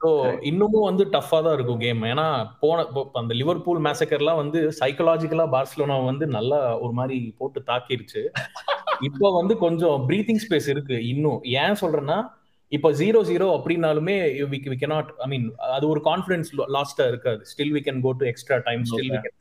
ஸோ 0.00 0.10
இன்னமும் 0.48 0.86
வந்து 0.88 1.04
டஃபா 1.14 1.38
தான் 1.46 1.54
இருக்கும் 1.56 1.80
கேம் 1.82 2.02
ஏன்னா 2.10 2.26
போன 2.60 2.84
அந்த 3.20 3.32
லிவர்பூல் 3.40 3.80
மேசக்கர்லாம் 3.86 4.40
வந்து 4.40 4.60
சைக்கலாஜிக்கலா 4.78 5.46
பார்சலோனா 5.54 5.96
வந்து 6.06 6.26
நல்லா 6.36 6.60
ஒரு 6.84 6.92
மாதிரி 6.92 7.18
போட்டு 7.40 7.60
தாக்கிருச்சு. 7.66 8.22
இப்போ 9.08 9.26
வந்து 9.36 9.54
கொஞ்சம் 9.58 9.98
ப்ரீத்திங் 10.08 10.42
ஸ்பேஸ் 10.42 10.68
இருக்கு 10.72 10.96
இன்னும். 11.10 11.38
ஏன் 11.60 11.78
சொல்றேன்னா 11.82 12.16
இப்போ 12.72 12.88
ஜீரோ 12.92 13.20
ஜீரோ 13.28 13.46
அப்படின்னாலுமே 13.56 14.16
we 14.50 14.58
we 14.64 14.76
cannot 14.82 15.08
I 15.24 15.28
mean 15.28 15.46
அது 15.70 15.84
ஒரு 15.88 16.00
கான்ஃபிடன்ஸ் 16.04 16.48
லாஸ்டா 16.76 17.06
இருக்காது. 17.06 17.40
Still 17.52 17.72
we 17.76 17.82
can 17.86 18.00
go 18.00 18.12
to 18.20 18.26
extra 18.32 18.58
time 18.68 18.82
still 18.90 19.10
we 19.14 19.20
can 19.20 19.36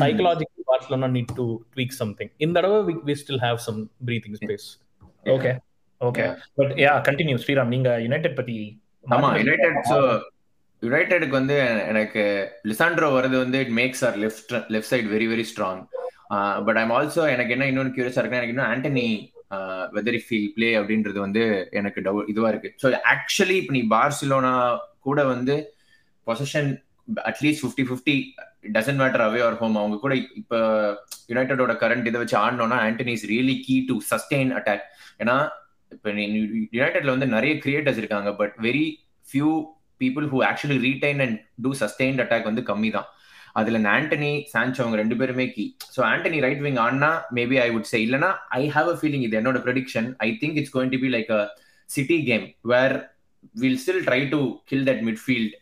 psychological 0.00 0.66
பார்ட்ஸ்ல 0.70 1.08
need 1.14 1.32
to 1.36 1.46
tweak 1.74 1.96
something 2.00 2.32
இந்த 2.38 2.54
தடவை 2.58 2.80
we 2.88 2.94
we 3.08 3.16
still 3.22 3.42
have 3.46 3.60
some 3.66 3.80
breathing 4.08 4.38
space 4.42 4.68
okay 5.36 5.52
okay 6.00 6.22
Yeah. 6.22 6.34
But 6.58 6.70
yeah 6.82 6.92
continue 7.08 7.38
Sriram 7.42 7.72
நீங்க 7.72 7.88
United 8.04 8.36
பத்தி 8.38 8.54
ஆமா 9.04 9.30
United 9.40 9.80
so 9.90 9.96
யுனைடெடுக்கு 10.82 11.34
வந்து 11.38 11.56
எனக்கு 11.90 12.22
Lisandro 12.70 13.08
வரது 13.16 13.36
வந்து 13.42 13.58
it 13.64 13.74
makes 13.80 14.04
our 14.08 14.16
left 14.22 14.54
left 14.74 14.90
side 14.92 15.10
very 15.12 15.26
very 15.32 15.44
strong 15.50 15.82
but 16.66 16.78
I'm 16.82 16.94
also 16.98 17.24
எனக்கு 17.34 17.54
என்ன 17.56 17.66
இன்னொன்று 17.70 17.94
கியூரியஸா 17.96 18.20
இருக்குன்னா 18.20 18.42
எனக்கு 18.42 18.56
இன்னும் 18.56 18.70
ஆண்டனி 18.72 19.06
வெதரி 19.96 20.20
ஃபீல் 20.26 20.50
பிளே 20.54 20.68
அப்படின்றது 20.80 21.18
வந்து 21.18 21.42
எனக்கு 21.70 22.00
டவு 22.00 22.20
இதுவா 22.28 22.48
இருக்கு. 22.48 22.70
ஸோ 22.82 22.86
ஆக்சுவலி 23.14 23.56
இப்போ 23.60 23.72
நீ 23.72 23.82
பார்சிலோனா 23.94 24.52
கூட 25.00 25.20
வந்து 25.24 25.54
possession 26.26 26.70
at least 27.30 27.62
fifty 27.62 27.84
fifty 27.88 28.14
doesn't 28.76 29.00
matter 29.02 29.24
away 29.26 29.40
or 29.40 29.58
home 29.60 29.76
அவங்க 29.76 29.96
கூட 29.96 30.14
இப்போ 30.40 30.58
யுனைடெடோட 31.28 31.72
கரண்ட் 31.82 32.08
இதை 32.10 32.18
வச்சு 32.20 32.36
ஆடணும்னா 32.36 32.78
Antony 32.86 33.14
is 33.18 33.26
really 33.32 33.56
key 33.66 33.76
to 33.88 33.96
sustain 34.10 34.52
attack 34.58 34.84
ஏன்னா 35.18 35.36
இப்போ 35.92 36.10
யுனைடெட்ல 36.76 37.14
வந்து 37.14 37.28
நிறைய 37.36 37.52
கிரியேட்டர்ஸ் 37.64 38.00
இருக்காங்க 38.02 38.32
but 38.34 38.54
very 38.60 38.84
few 39.26 39.50
people 40.00 40.26
who 40.32 40.38
actually 40.50 40.78
retain 40.86 41.22
and 41.24 41.38
to 41.64 41.72
sustain 41.80 42.20
attack 42.24 42.48
வந்து 42.50 42.62
கம்மி 42.70 42.90
தான் 42.98 43.08
அதுல 43.54 43.78
இந்த 43.78 43.90
ஆண்டனி 43.90 44.32
சான்ச் 44.52 44.80
அவங்க 44.80 44.96
ரெண்டு 44.96 45.16
பேருமே 45.20 45.46
key 45.54 45.64
so 45.94 46.00
Antony 46.10 46.40
right 46.46 46.62
wing 46.66 46.80
ஆனா 46.86 47.10
மேபி 47.38 47.58
ஐ 47.62 47.68
வுட் 47.70 47.90
சே 47.92 48.00
இல்லனா 48.06 48.30
ஐ 48.58 48.62
ஹாவ் 48.76 48.90
அ 48.92 48.96
ஃபீலிங் 49.00 49.24
இது 49.28 49.38
என்னோட 49.40 49.60
prediction 49.66 50.08
I 50.18 50.30
think 50.42 50.58
it's 50.60 50.74
going 50.76 50.92
to 50.94 51.00
be 51.04 51.10
like 51.16 51.32
a 51.38 51.42
City 51.88 52.18
game 52.24 52.46
where 52.64 52.94
will 53.54 53.78
still 53.82 54.02
try 54.08 54.20
to 54.28 54.40
kill 54.64 54.86
that 54.88 55.02
midfield 55.08 55.54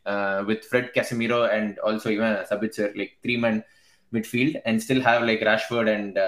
with 0.47 0.65
Fred 0.69 0.91
Casemiro 0.97 1.41
and 1.57 1.75
also 1.89 2.11
இவன் 2.11 2.37
Sabitzer 2.51 2.91
like 3.01 3.13
three 3.25 3.37
man 3.45 3.61
midfield 4.13 4.59
and 4.67 4.83
still 4.85 5.05
have 5.09 5.23
like 5.31 5.45
Rashford 5.51 5.91
and 5.97 6.19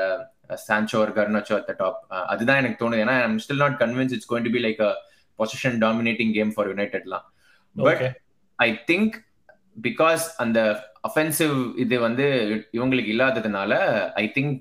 Sancho 0.67 0.99
ஒரு 0.99 1.13
Garnacho 1.17 1.55
at 1.59 1.69
the 1.69 1.75
top 1.79 1.99
அதுதான் 2.33 2.61
எனக்கு 2.63 2.79
தோணுது. 2.81 3.03
ஏன்னா 3.05 3.17
I'm 3.25 3.41
still 3.45 3.63
not 3.65 3.77
convince 3.83 4.15
it's 4.17 4.31
going 4.31 4.47
to 4.49 4.53
be 4.57 4.63
like 4.67 4.81
a 4.83 4.93
position 5.39 5.77
dominating 5.85 6.33
game 6.39 6.51
for 6.55 6.71
யுனைடெட்லாம் 6.73 7.27
but 7.77 8.03
I 8.59 8.69
think 8.89 9.15
because 9.83 10.25
அந்த 10.37 10.59
offensive 11.05 11.55
இது 11.77 11.97
வந்து 12.01 12.27
இவங்களுக்கு 12.73 13.13
இல்லாததுனால 13.15 13.73
I 14.15 14.25
think 14.37 14.57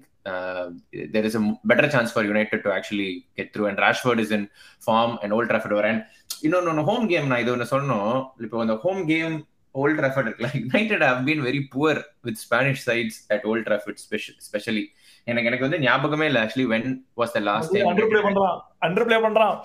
there 1.13 1.25
is 1.25 1.37
a 1.39 1.43
better 1.67 1.91
chance 1.91 2.13
for 2.13 2.25
United 2.25 2.63
to 2.63 2.71
actually 2.71 3.11
get 3.35 3.51
through 3.55 3.65
and 3.67 3.81
Rashford 3.87 4.21
is 4.21 4.33
in 4.37 4.47
form 4.87 5.13
and 5.21 5.33
Old 5.33 5.51
Trafford 5.51 5.77
வர 5.79 5.89
and 5.89 6.03
இன்னொன்று 6.41 6.83
home 6.83 7.05
game 7.07 7.27
நான் 7.27 7.41
இது 7.41 7.51
ஒன்று 7.51 7.73
சொன்னோம் 7.73 8.13
இப்போ 8.39 8.59
அந்த 8.61 8.75
ஹோம் 8.83 9.01
கேம் 9.07 9.35
ஓல்ட் 9.75 9.99
ட்ராஃபர்ட் 9.99 10.27
இருக்குல்ல 10.27 10.51
United 10.61 11.03
have 11.09 11.19
been 11.27 11.43
very 11.47 11.61
poor 11.75 11.99
with 12.27 12.39
Spanish 12.45 12.83
sides 12.89 13.19
at 13.35 13.45
Old 13.51 13.67
Trafford 13.69 14.01
specially 14.47 14.85
எனக்கு 15.29 15.49
எனக்கு 15.49 15.65
வந்து 15.65 15.79
ஞாபகமே 15.85 16.25
இல்ல 16.29 16.39
actually 16.43 16.67
when 16.73 16.87
was 17.19 17.33
the 17.35 17.39
last 17.47 17.71
time 17.73 17.89
under 17.89 18.09
play 18.11 18.21
பண்றான். 18.27 18.55
அண்டர் 18.85 19.05
ப்ளே 19.07 19.17
பண்றான். 19.25 19.55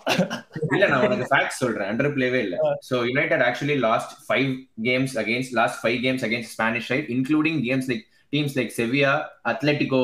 இல்ல 0.74 0.86
நான் 0.92 1.04
உனக்கு 1.08 1.28
ஃபேக்ட் 1.32 1.56
சொல்றேன். 1.60 1.88
அண்டர் 1.90 2.10
பிளேவே 2.16 2.40
இல்ல 2.46 2.56
so 2.88 2.96
United 3.10 3.44
actually 3.48 3.76
last 3.86 4.12
five 4.26 4.50
games 4.88 5.14
against 5.22 5.54
last 5.60 5.78
five 5.82 5.98
games 6.06 6.24
against 6.28 6.52
Spanish 6.56 6.88
side 6.92 7.08
including 7.16 7.60
games 7.68 7.88
like 7.92 8.04
teams 8.32 8.56
like 8.58 8.72
Sevilla 8.80 9.12
Atletico 9.52 10.02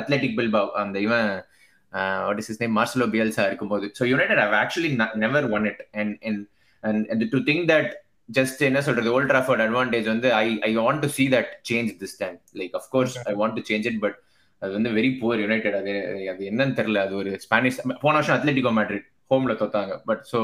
Athletic 0.00 0.36
Bilbao 0.40 0.70
அந்த 0.82 0.98
இவன் 1.06 1.28
what 2.26 2.40
is 2.44 2.50
is 2.54 2.60
name 2.62 2.74
Marcelo 2.80 3.08
Bielsa 3.14 3.44
இருக்கும்போது. 3.50 3.88
So 3.98 4.04
United 4.12 4.42
have 4.44 4.56
actually 4.62 4.92
never 5.24 5.46
won 5.58 5.66
it 5.72 5.82
and 6.02 6.16
and 6.30 6.42
and 7.12 7.24
to 7.34 7.40
think 7.50 7.64
that 7.74 7.92
just 8.28 8.60
என்ன 8.68 8.80
சொல்றது 8.86 9.08
Old 9.16 9.30
Trafford 9.32 9.62
advantage 9.64 10.06
வந்து 10.12 10.28
I 10.42 10.46
I 10.68 10.70
want 10.82 11.02
to 11.04 11.08
see 11.16 11.24
that 11.34 11.50
change 11.70 11.90
this 12.02 12.16
time 12.22 12.36
like 12.60 12.76
of course 12.80 13.16
I 13.30 13.34
want 13.40 13.56
to 13.58 13.64
change 13.70 13.88
it 13.90 14.00
but 14.04 14.18
அது 14.62 14.70
வந்து 14.76 14.90
very 14.98 15.10
poor 15.20 15.40
United 15.44 15.76
அது 15.80 15.94
அது 16.32 16.42
என்னன்னு 16.50 16.76
தெரியல. 16.78 17.00
அது 17.06 17.14
ஒரு 17.22 17.30
ஸ்பானிஷ் 17.46 17.80
போன 18.04 18.14
வருஷம் 18.18 18.36
அத்லெட்டிகோ 18.36 18.72
மேட்ரிட் 18.78 19.08
ஹோம்ல 19.32 19.54
தோத்தாங்க. 19.62 19.94
But 20.10 20.22
so 20.32 20.40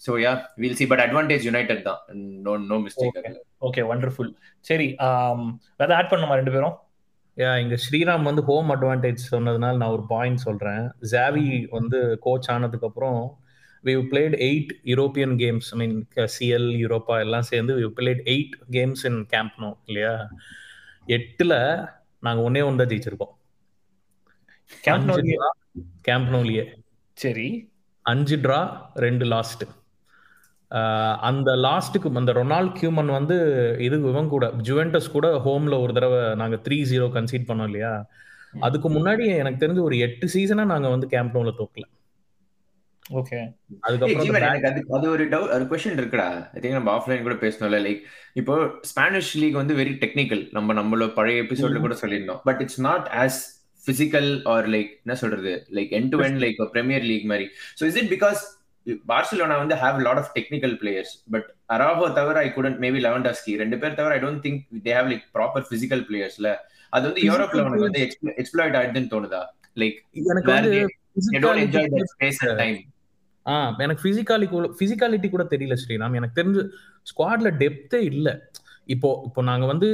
so 0.00 0.12
yeah 0.24 0.32
will 0.62 0.76
see 0.80 0.86
but 0.92 1.02
advantage 1.04 1.46
United 1.48 1.82
தான். 1.88 2.02
No 2.44 2.52
no 2.72 2.76
mistake 2.84 3.16
okay 3.68 3.82
wonderful 3.90 4.30
சரி 4.68 4.88
வேற 5.80 5.90
ஆட் 5.96 6.12
பண்ணுமா 6.12 6.36
ரெண்டு 6.40 6.54
பேரும்? 6.56 6.76
யா 7.36 7.50
இங்க 7.62 7.76
ஸ்ரீராம் 7.86 8.28
வந்து 8.28 8.42
ஹோம் 8.50 8.70
அட்வான்டேஜ் 8.74 9.20
சொன்னதுனால 9.34 9.80
நான் 9.82 9.94
ஒரு 9.96 10.04
பாயிண்ட் 10.14 10.44
சொல்றேன். 10.46 10.84
ஜாவி 11.12 11.44
வந்து 11.76 11.98
கோச் 12.26 12.50
ஆனதுக்கு 12.54 12.88
அப்புறம் 12.90 13.20
we 13.84 13.94
played 14.10 14.36
eight 14.46 14.72
European 14.84 15.34
games 15.42 15.68
I 15.74 15.78
mean 15.80 15.96
CL 16.36 16.68
Europa 16.82 17.16
எல்லாம் 17.20 17.48
சேர்ந்து 17.50 17.74
we 17.80 17.88
played 17.98 18.22
eight 18.26 18.54
games 18.70 19.04
in 19.10 19.20
Camp Nou 19.34 19.70
இல்லையா? 19.88 20.14
எட்டுல 21.08 21.52
நாங்க 22.22 22.40
ஒன்னே 22.42 22.62
ஒன்று 22.68 22.82
தான் 22.82 22.92
ஜெயிச்சிருக்கோம் 22.92 23.34
கேம்ப் 26.06 26.30
நோலியே 26.32 26.64
சரி. 27.16 27.48
அஞ்சு 28.06 28.36
ட்ரா 28.36 28.58
ரெண்டு 28.96 29.24
லாஸ்ட் 29.24 29.64
அந்த 31.22 31.50
லாஸ்ட்டுக்கு 31.64 32.10
அந்த 32.14 32.32
ரொனால்ட் 32.32 32.74
கியூமன் 32.78 33.10
வந்து 33.14 33.36
இது 33.78 33.96
இவன் 34.10 34.28
கூட 34.28 34.46
ஜுவெண்டஸ் 34.66 35.12
கூட 35.12 35.26
ஹோம்ல 35.44 35.76
ஒரு 35.84 35.92
தடவை 35.92 36.18
நாங்க 36.34 36.56
த்ரீ 36.66 36.78
ஜீரோ 36.90 37.06
கன்சீட் 37.14 37.48
பண்ணோம் 37.48 37.68
இல்லையா? 37.70 37.92
அதுக்கு 38.62 38.88
முன்னாடி 38.88 39.24
எனக்கு 39.36 39.62
தெரிஞ்சு 39.64 39.82
ஒரு 39.82 39.96
எட்டு 40.06 40.26
சீசனா 40.34 40.64
நாங்க 40.64 40.88
வந்து 40.88 41.06
கேம்ப் 41.06 41.34
நோல 41.36 41.52
தோக்கல. 41.58 41.84
ஓகே 43.10 43.38
அதுக்கப்புறம் 43.86 44.64
அது 44.96 45.06
ஒரு 45.14 45.24
டவுட் 45.32 45.52
ஒரு 45.56 45.64
கொஸ்டின் 45.70 46.00
இருக்குடா. 46.00 46.26
ஐ 46.54 46.60
திங்க் 46.60 46.78
நம்ம 46.78 46.90
ஆஃப்லைன் 46.96 47.22
கூட 47.22 47.36
பேசணும்ல 47.44 47.78
லைக் 47.86 48.00
இப்போ 48.36 48.54
ஸ்பானிஷ் 48.90 49.32
லீக் 49.42 49.60
வந்து 49.60 49.74
வெரி 49.80 49.94
டெக்னிக்கல் 50.02 50.42
நம்ம 50.52 50.74
நம்மளோட 50.80 51.10
பழைய 51.14 51.44
எபிசோட்ல 51.44 51.80
கூட 51.86 51.96
சொல்லியிருந்தோம். 52.02 52.42
But 52.44 52.60
it's 52.64 52.82
not 52.88 53.08
as 53.22 53.38
physical 53.84 54.30
or 54.54 54.68
like 54.74 54.92
என்ன 55.02 55.14
சொல்றது? 55.14 55.52
Like 55.76 55.92
end 55.98 56.10
to 56.12 56.20
end 56.26 56.38
like 56.44 56.60
Premier 56.76 57.06
League 57.10 57.26
மாதிரி. 57.32 57.46
So 57.80 57.84
is 57.90 57.98
it 58.02 58.12
because 58.14 58.40
Barcelona 59.10 59.56
வந்து 59.62 59.76
have 59.76 59.98
lot 60.06 60.20
of 60.22 60.30
technical 60.36 60.74
players 60.82 61.14
but 61.30 61.48
Araujo 61.68 62.06
தவிர 62.18 62.36
ஐ 62.40 62.50
குடன்ட் 62.56 62.78
மேபி 62.84 63.00
லெவன்டாஸ்கி 63.06 63.54
ரெண்டு 63.56 63.78
பேர் 63.82 63.98
தவிர 63.98 64.14
I 64.14 64.20
don't 64.24 64.42
think 64.46 64.60
they 64.86 64.94
have 64.98 65.10
like 65.12 65.24
proper 65.36 65.66
physical 65.72 66.04
பிளேயர்ஸ்ல 66.10 66.50
அது 66.92 67.04
வந்து 67.08 67.22
யூரோப்ல 67.22 67.64
உனக்கு 67.64 67.86
வந்து 67.88 68.02
எக்ஸ்ப்ளாய்ட் 68.42 68.78
ஆயிடுதுன்னு 68.78 69.12
தோணுதா? 69.14 69.42
லைக் 69.76 69.98
எனக்கு 70.24 70.52
வந்து 70.52 70.80
ஆ 73.52 73.54
எனக்கு 73.84 74.04
பிசிக்காலி 74.06 74.46
பிசிக்காலிட்டி 74.80 75.28
கூட 75.34 75.44
தெரியல 75.52 75.74
ஸ்ரீராம். 75.82 76.16
எனக்கு 76.20 76.38
தெரிஞ்சு 76.40 76.62
ஸ்குவாட்ல 77.10 77.50
டெப்த்தே 77.62 78.00
இல்ல. 78.12 78.28
இப்போ 78.94 79.08
இப்போ 79.28 79.40
நாங்க 79.50 79.66
வந்து 79.72 79.88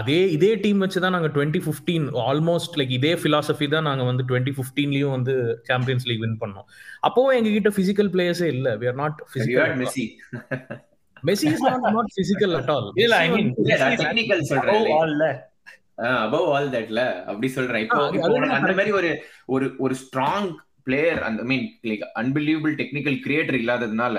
அதே 0.00 0.18
இதே 0.34 0.50
டீம் 0.64 0.82
வச்சு 0.82 0.98
தான் 1.04 1.14
நாங்க 1.14 1.28
டுவெண்ட்டி 1.36 1.60
ஃபிஃப்டீன் 1.64 2.04
ஆல்மோஸ்ட் 2.30 2.76
லைக் 2.80 2.92
இதே 2.96 3.12
பிலாசபி 3.22 3.66
தான் 3.72 3.86
நாங்க 3.88 4.02
வந்து 4.08 4.24
டுவெண்ட்டி 4.28 4.52
ஃபிஃப்டீன்லயும் 4.56 5.14
வந்து 5.16 5.34
சாம்பியன்ஸ் 5.68 6.06
லீக் 6.08 6.20
வின் 6.24 6.36
பண்ணோம். 6.42 6.66
அப்போ 7.08 7.22
எங்க 7.38 7.50
கிட்ட 7.56 7.70
பிசிக்கல் 7.78 8.10
பிளேயர்ஸே 8.14 8.48
இல்ல. 8.56 8.68
We 8.80 8.88
are 8.90 8.98
not 9.02 9.16
physical 9.32 9.74
Messi 9.80 10.04
Messi 11.28 11.48
is 11.54 11.64
not 11.68 11.88
not 11.96 12.12
physical 12.20 12.54
at 12.60 12.70
all 12.76 12.86
இல்ல 13.04 13.16
ஐ 13.24 13.28
மீன் 13.34 13.50
டெக்னிக்கல் 14.02 14.44
சொல்றேன் 14.52 14.86
ஆல்ல 15.00 15.26
அபவ் 16.22 16.46
ஆல் 16.54 16.70
தட்ல 16.76 17.00
அப்படி 17.30 17.48
சொல்றேன். 17.56 17.82
இப்போ 17.86 18.00
அந்த 18.58 18.72
மாதிரி 18.78 18.92
ஒரு 19.00 19.10
ஒரு 19.56 19.66
ஒரு 19.86 19.96
ஸ்ட்ராங் 20.04 20.48
பிளேயர் 20.86 21.22
அந்த 21.22 21.42
mean 21.50 21.66
like 21.82 22.04
unbelievable 22.20 22.74
technical 22.80 23.18
creator 23.26 23.58
இல்லாததுனால 23.62 24.16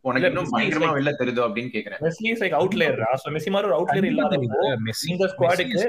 உனக்கு 0.00 0.28
இன்னும் 0.28 0.52
பயங்கரமா 0.52 0.90
வெளில 0.96 1.12
தெரியுதோ 1.20 1.42
அப்படின்னு 1.48 1.72
கேக்குறேன். 1.76 2.00
Messi 2.06 2.26
is 2.32 2.42
like 2.42 2.56
outlier 2.60 2.98
so 3.24 3.30
Messi 3.36 3.50
மாதிரி 3.54 3.70
ஒரு 3.70 3.76
அவுட்லேயர் 3.78 4.10
இல்லாதப்போ 4.12 4.58
இந்த 5.12 5.26
ஸ்குவாடுக்கு 5.32 5.82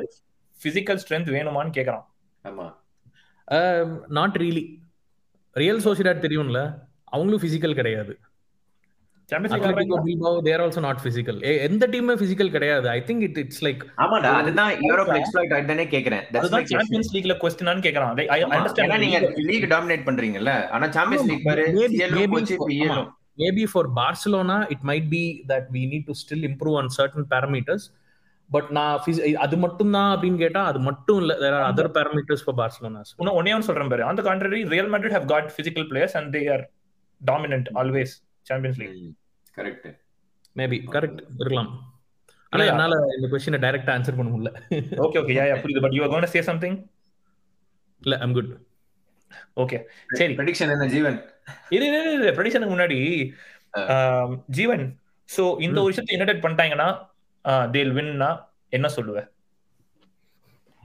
பிசிக்கல் 0.62 1.02
ஸ்ட்ரென்த் 1.04 1.32
வேணுமான்னு 1.36 1.76
கேக்குறான். 1.78 2.06
ஆமா. 2.44 2.68
நாட் 4.08 4.38
ரியலி 4.44 4.64
ரியல் 5.56 5.84
சோசிடாட் 5.84 6.26
தெரியும்ல? 6.26 6.62
அவங்களும் 7.04 7.42
பிசிக்கல் 7.42 7.78
கிடையாது. 7.80 8.14
ஆல்சோ 9.30 10.80
நாட் 10.80 10.98
ஃபிசிக்கல் 11.04 11.60
எந்த 11.60 11.88
டீமுமே 11.88 12.16
ஃபிசிக்கல் 12.22 12.50
கிடையாது. 12.50 12.90
ஐ 12.90 13.04
திங்க் 13.06 13.38
இட்ஸ் 13.38 13.66
லைக் 13.66 13.82
கேக்குறேன். 15.86 16.24
சாம்பியன்ஸ் 16.66 17.16
லீக்ல 17.16 17.36
क्वेश्चனானு 17.42 17.82
கேக்குறான். 17.88 18.14
லீக் 19.36 19.64
டாமினேட் 19.64 20.08
பண்றீங்கல 20.10 20.70
ஆனா 20.70 20.92
Champions 20.92 21.30
League 21.30 21.46
for 23.72 23.88
Barcelona 23.96 24.66
it 24.70 24.84
might 24.86 25.10
be 25.10 25.44
that 25.48 25.66
we 25.74 25.88
need 25.94 26.12
still 26.12 26.50
improve 26.50 26.78
on 26.78 26.88
certain 26.98 27.26
parameters 27.30 27.88
but 28.50 28.70
நான் 28.70 29.04
அது 29.36 29.58
மட்டும் 29.58 29.92
தான் 29.92 30.38
கேட்டா 30.38 30.66
அது 30.66 30.80
மட்டும் 30.80 31.20
இல்ல. 31.20 31.38
தேர் 31.38 31.54
ஆர் 31.54 31.72
பார்சிலோனா 32.58 33.02
உன 33.16 33.32
சொல்றேன் 33.62 33.88
பாரு. 33.88 34.04
And 34.04 34.40
Real 34.40 34.92
Madrid 34.92 35.16
have 35.16 35.26
got 35.26 35.52
physical 35.58 35.88
players 35.90 36.14
and 36.14 36.36
they 36.36 36.52
are 36.52 36.70
always 37.74 38.14
Champions 38.45 38.79
League 38.81 39.15
correct 39.58 39.88
maybe 40.55 40.77
correct 40.95 41.21
இருக்கலாம் 41.39 41.71
ஆனா 42.53 42.65
என்னால 42.71 42.93
இந்த 43.15 43.27
क्वेश्चन 43.31 43.55
டைரக்டா 43.63 43.93
ஆன்சர் 43.95 44.17
பண்ண 44.17 44.29
முடியல. 44.34 44.51
ஓகே 45.05 45.17
ஓகே 45.21 45.34
யா 45.38 45.45
யா 45.49 45.55
புரியுது. 45.63 45.81
But 45.86 45.95
you 45.95 46.01
are 46.03 46.12
gonna 46.13 46.29
say 46.34 46.41
something 46.49 46.77
இல்ல 48.01 48.15
ஐ 48.17 48.25
அம் 48.27 48.36
குட் 48.38 48.51
ஓகே 49.63 49.77
சரி. 50.19 50.34
ப்ரெடிக்ஷன் 50.39 50.71
என்ன 50.75 50.86
ஜீவன் 50.93 51.17
இது 51.69 51.86
இது 52.17 52.29
ப்ரெடிக்ஷனுக்கு 52.38 52.73
முன்னாடி 52.75 52.99
ஜீவன் 54.49 54.86
சோ 55.29 55.43
இந்த 55.60 55.77
ஒரு 55.84 55.91
விஷயத்தை 55.91 56.15
யுனைடெட் 56.15 56.43
பண்ணிட்டாங்கன்னா 56.45 56.88
தே 57.73 57.81
வில் 57.81 57.95
வின்னா 57.97 58.29
என்ன 58.73 58.88
சொல்லுவ? 58.88 59.17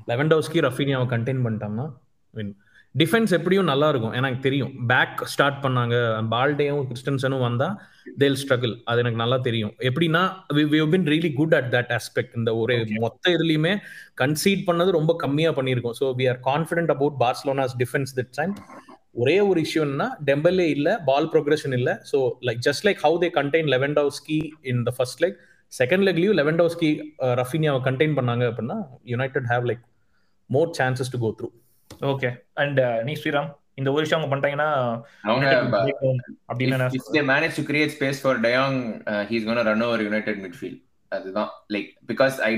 லெவன்டோஸ்கி 0.08 0.58
ரஃபினியாவை 0.66 1.06
கண்டெயின் 1.12 1.44
பண்ணிட்டாங்கன்னா 1.44 1.86
வின் 2.34 2.52
டிஃபென்ஸ் 2.94 3.32
எப்படியும் 3.36 3.68
நல்லா 3.70 3.88
இருக்கும் 3.92 4.14
எனக்கு 4.18 4.38
தெரியும். 4.46 4.70
பேக் 4.90 5.20
ஸ்டார்ட் 5.32 5.58
பண்ணாங்க 5.64 5.94
பால்டேயும் 6.32 6.80
கிறிஸ்டன்சனும் 6.88 7.44
வந்தா 7.46 7.68
தேல் 8.22 8.38
ஸ்ட்ரகிள் 8.40 8.74
அது 8.90 9.00
எனக்கு 9.02 9.20
நல்லா 9.22 9.38
தெரியும். 9.48 9.72
எப்படின்னா 9.88 10.22
been 10.94 11.06
really 11.12 11.30
good 11.40 11.54
at 11.58 11.68
that 11.74 11.92
aspect 11.98 12.34
இந்த 12.40 12.52
ஒரு 12.62 12.76
மொத்த 13.04 13.34
இதுலயுமே 13.36 13.74
கன்சீட் 14.22 14.64
பண்ணது 14.70 14.96
ரொம்ப 14.98 15.14
கம்மியா 15.24 15.52
பண்ணியிருக்கோம். 15.58 15.96
So 16.00 16.08
we 16.20 16.26
are 16.32 16.40
confident 16.50 16.92
about 16.96 17.16
Barcelona's 17.24 17.76
defence 17.84 18.14
this 18.18 18.34
time 18.40 18.54
ஒரே 19.22 19.36
ஒரு 19.50 19.60
இஷ்யூ 19.66 19.80
என்ன 19.90 20.02
டெம்பலே 20.30 20.66
இல்ல 20.74 20.88
பால் 21.10 21.30
ப்ரோக்ரஷன் 21.36 21.76
இல்ல. 21.78 21.92
So 22.10 22.18
like 22.48 22.60
just 22.68 22.84
like 22.88 23.00
how 23.06 23.16
they 23.24 23.30
contain 23.38 23.70
Lewandowski 23.76 24.40
in 24.72 24.84
the 24.88 24.92
first 24.98 25.22
leg 25.26 25.38
second 25.72 26.04
லெக்லயும் 26.08 26.38
Lewandowski 26.40 26.90
ரஃபினியாவை 27.42 27.80
கண்டெயின் 27.88 28.18
பண்ணாங்க 28.20 28.44
அப்படின்னா 28.50 28.78
United 29.14 29.48
have 29.54 29.66
like 29.70 29.82
more 30.50 30.70
chances 30.78 31.12
to 31.14 31.20
go 31.24 31.30
through 31.40 31.48
okay 32.10 32.28
and 32.54 32.80
நீ 33.02 33.12
ஸ்ரீராம் 33.12 33.48
இந்த 33.74 33.92
ஒரு 33.92 34.00
விஷயம் 34.00 34.20
அவங்க 34.20 34.30
பண்ணிட்டாங்கன்னா 34.30 34.68
அவங்க 35.22 35.46
De 38.38 38.52
Jong, 38.52 38.76
uh, 39.06 39.24
he's 39.24 39.44
going 39.44 39.56
to 39.56 39.64
run 39.64 39.82
over 39.82 40.02
United 40.02 40.36
midfield. 40.38 40.78
அதுதான். 41.12 41.50
லைக் 41.74 41.88
பிகாஸ் 42.08 42.36
ஐ 42.40 42.52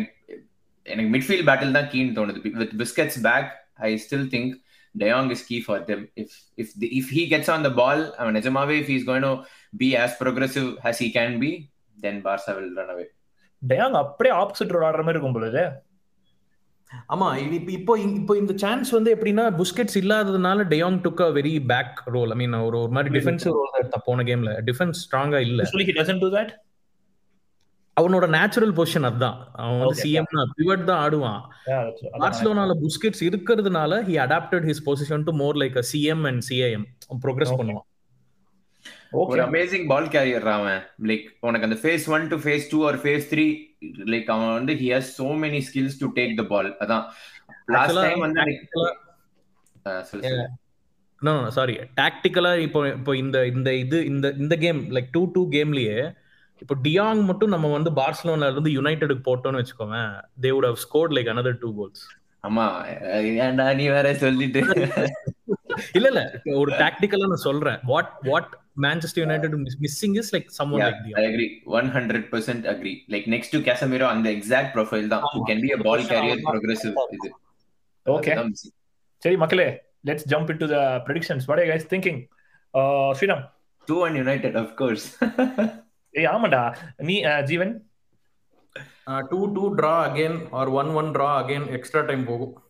எனக்கு 0.86 1.10
மிட்ஃபீல்ட் 1.12 1.46
பேட்டில் 1.48 1.72
தான் 1.72 1.88
கீன்னு 1.92 2.16
தோணுது. 2.18 2.40
With 2.54 2.74
Busquets 2.82 3.18
back 3.22 3.50
I 3.80 3.90
still 3.96 4.26
think 4.28 4.52
de Jong 4.94 5.30
is 5.30 5.44
key 5.46 5.58
for 5.60 5.84
them 5.84 6.02
if 6.16 6.34
if 6.58 6.72
if 6.98 7.10
he 7.16 7.22
gets 7.28 7.50
on 7.50 7.62
the 7.62 7.70
ball 7.72 8.02
அவன் 8.16 8.34
நிஜமாவே 8.34 8.76
if 8.82 8.90
is 8.90 9.06
going 9.08 9.28
be 9.76 9.96
as 9.96 10.16
progressive 10.20 10.68
as 10.84 11.00
he 11.04 11.08
can 11.18 11.38
be 11.38 11.50
then 11.98 12.20
Barca 12.24 12.54
will 12.58 12.74
run 12.74 12.92
away 12.94 13.06
de Jong 13.62 13.96
அப்படியே 14.02 14.34
opposite 14.34 14.76
ஆடுற 14.88 15.02
மாதிரி 15.02 15.16
இருக்கும் 15.16 15.32
பொழுது 15.32 15.62
ஆமா 17.08 17.52
இப்ப 17.52 17.72
இப்போ 17.72 17.98
இப்போ 17.98 18.36
இந்த 18.36 18.52
சான்ஸ் 18.56 18.90
வந்து 18.90 19.14
எப்படின்னா 19.14 19.62
புஸ்கெட்ஸ் 19.62 19.94
இல்லாததுனால 19.94 20.64
de Jong 20.64 21.00
took 21.04 21.20
a 21.20 21.28
very 21.28 21.66
back 21.66 22.02
role 22.04 22.30
I 22.30 22.36
mean 22.36 22.52
ஒரு 22.52 22.78
ஒரு 22.78 22.88
மாதிரி 22.88 23.18
டிஃபென்சிவ் 23.18 23.52
ரோல் 23.52 23.78
எடுத்த 23.78 23.98
போன 23.98 24.22
கேம்ல 24.22 24.62
டிஃபென்ஸ் 24.66 24.92
ஸ்ட்ராங்கா 25.10 25.40
இல்ல. 25.40 25.62
Usually 25.62 25.84
he 25.84 25.94
doesn't 25.94 26.20
do 26.20 26.30
that. 26.32 26.48
அவனோட 28.00 28.28
நேச்சுரல் 28.28 28.72
பொசிஷன் 28.72 29.02
அதுதான். 29.02 29.48
அவன் 29.52 29.78
வந்து. 29.78 30.02
சிஎம் 30.02 30.22
தான் 30.30 30.52
பிவட் 30.58 30.84
தான் 30.84 30.98
ஆடுவான். 30.98 31.52
Yeah, 31.66 31.70
that's- 31.70 32.04
அதான் 32.12 32.20
பார்சலோனால 32.20 32.74
புஸ்கெட்ஸ் 32.82 33.20
இருக்கிறதுனால 33.20 34.02
he 34.02 34.16
adapted 34.26 34.70
his 34.70 34.82
position 34.86 35.22
to 35.22 35.32
more 35.32 35.54
like 35.54 35.82
CM 35.92 36.26
and 36.26 36.42
CIM 36.48 36.84
progress 37.22 37.50
Okay. 37.50 37.58
பண்ணுவான். 37.58 37.88
ஒரு. 39.10 39.42
அமேசிங் 39.42 39.86
பால் 39.86 40.06
கேரியர் 40.06 40.40
அவன். 40.40 40.82
லைக் 41.02 41.24
உனக்கு 41.40 41.68
அந்த 41.68 41.78
phase 41.82 42.06
one 42.06 42.28
to 42.28 42.36
phase 42.36 42.62
two 42.70 42.86
or 42.86 42.98
phase 42.98 43.26
three 43.30 43.71
like 44.12 44.28
அவன் 44.30 44.52
வந்து 44.54 44.74
he 44.80 44.88
has 44.94 45.12
so 45.18 45.28
many 45.42 45.60
skills 45.68 46.00
to 46.00 46.08
take 46.18 46.34
the 46.38 46.46
ball 46.50 46.70
அதான். 46.82 47.04
Last 47.74 48.00
time 48.00 48.22
வந்து. 48.24 48.42
No 51.22 51.32
sorry 51.56 51.74
டாக்டிக்கலா 51.98 52.52
இப்போ 52.64 52.80
இப்போ 52.92 53.12
இந்த 53.20 53.38
இந்த 53.52 53.70
இது 53.82 53.98
இந்த 54.06 54.26
இந்த 54.38 54.54
கேம் 54.62 54.80
லைக் 54.96 55.10
டூ 55.14 55.22
டூ 55.34 55.42
கேம்லயே 55.52 55.98
இப்போ 56.62 56.74
டியாங் 56.82 57.20
மட்டும் 57.28 57.52
நம்ம 57.54 57.70
வந்து 57.74 57.90
பார்சலோனால 57.98 58.52
இருந்து 58.52 58.72
யுனைடெடுக்கு 58.72 59.24
போட்டோம்னு 59.28 59.60
வச்சுக்கோங்க 59.60 59.98
they 60.42 60.50
would 60.54 60.68
have 60.68 60.80
scored 60.84 61.14
like 61.16 61.30
another 61.32 61.54
two 61.62 61.70
goals 61.78 62.02
ஆமா 62.44 62.64
ஏன்டா 63.44 63.66
நீ 63.74 63.84
வேற 63.88 64.08
சொல்லிட்டு? 64.22 64.60
இல்ல 65.96 66.06
இல்ல. 66.10 66.22
ஒரு 66.56 66.70
டாக்டிக்கலா 66.80 67.26
நான் 67.26 67.44
சொல்றேன். 67.44 67.78
What 67.84 68.10
what 68.24 68.50
Manchester 68.84 69.22
United 69.22 69.54
missing 69.84 70.16
is 70.20 70.30
like 70.34 70.48
some 70.58 70.72
one 70.74 70.80
Yeah, 70.80 70.90
like 70.90 71.00
I 71.02 71.12
de Jong 71.14 71.28
agree. 71.30 71.48
100% 71.76 72.66
agree. 72.74 72.94
Like 73.08 73.26
next 73.26 73.50
to 73.50 73.60
Casemiro 73.60 74.06
on 74.08 74.20
the 74.26 74.32
exact 74.36 74.70
profile 74.76 75.06
தான். 75.14 75.24
who 75.28 75.42
can 75.50 75.60
be 75.66 75.70
a 75.70 75.80
ball 75.86 76.02
carrier 76.12 76.38
progressive 76.48 76.96
இது. 77.18 77.30
Missing. 78.06 78.72
சரி 79.22 79.36
மக்களே 79.36 79.68
let's 80.04 80.26
jump 80.32 80.50
in 80.50 80.60
to 80.62 80.68
the 80.68 80.78
predictions 81.06 81.46
what 81.50 81.62
guys 81.70 81.88
thinking 81.92 82.20
Sriram 83.18 83.44
Two 83.88 83.98
one 83.98 84.16
United 84.16 84.52
of 84.56 84.68
course. 84.80 85.04
ஏய் 86.14 86.28
ஆமாடா 86.32 86.62
நீ 87.08 87.14
Jeevan? 87.46 87.72
Two 89.04 89.52
two 89.52 89.74
draw 89.74 89.78
again 89.78 90.46
or 90.50 90.68
one 90.68 90.86
one 90.86 91.04
draw 91.04 91.28
again 91.42 91.70
extra 91.70 92.00
time 92.00 92.24
போகும். 92.24 92.62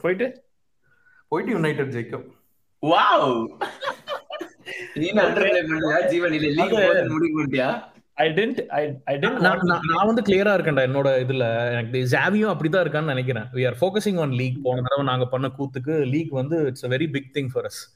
போயிட்டு? 0.00 0.44
போயிட்டு 1.28 1.52
United 1.52 1.88
ஜெயிக்கும். 1.88 2.24
டென்ட் 8.16 9.36
நான் 9.36 10.06
வந்து 10.06 10.22
கிளியரா 10.22 10.26
இருக்கேன்டா 10.26 10.88
என்னோட 10.88 11.24
இதுல. 11.24 11.70
எனக்கு 11.70 12.06
ஜாவியும் 12.10 12.52
அப்படிதான் 12.52 12.72
இருக்கான்னு 12.86 13.02
நினைக்கிறேன். 13.02 13.42
We 13.42 13.66
are 13.66 13.76
focusing 13.80 14.20
on 14.20 14.30
league 14.30 14.58
போன 14.62 14.80
தடவை 14.80 15.04
நாங்க 15.04 15.26
பண்ண 15.26 15.50
கூத்துக்கு 15.58 16.06
லீக் 16.06 16.30
வந்து 16.30 16.64
it's 16.64 16.86
very 16.86 17.10
big 17.10 17.30
thing 17.34 17.48
for 17.52 17.64
us 17.64 17.94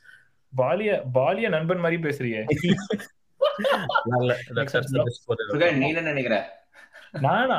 பாலிய 0.57 1.03
பாலிய 1.15 1.49
நண்பன் 1.49 1.79
மாதிரி 1.79 2.03
பேசுறியே 2.03 2.45
சுகன் 5.53 5.77
நீ 5.77 5.87
என்ன 5.87 6.01
நினைக்கிற? 6.01 6.61
நானா? 7.13 7.59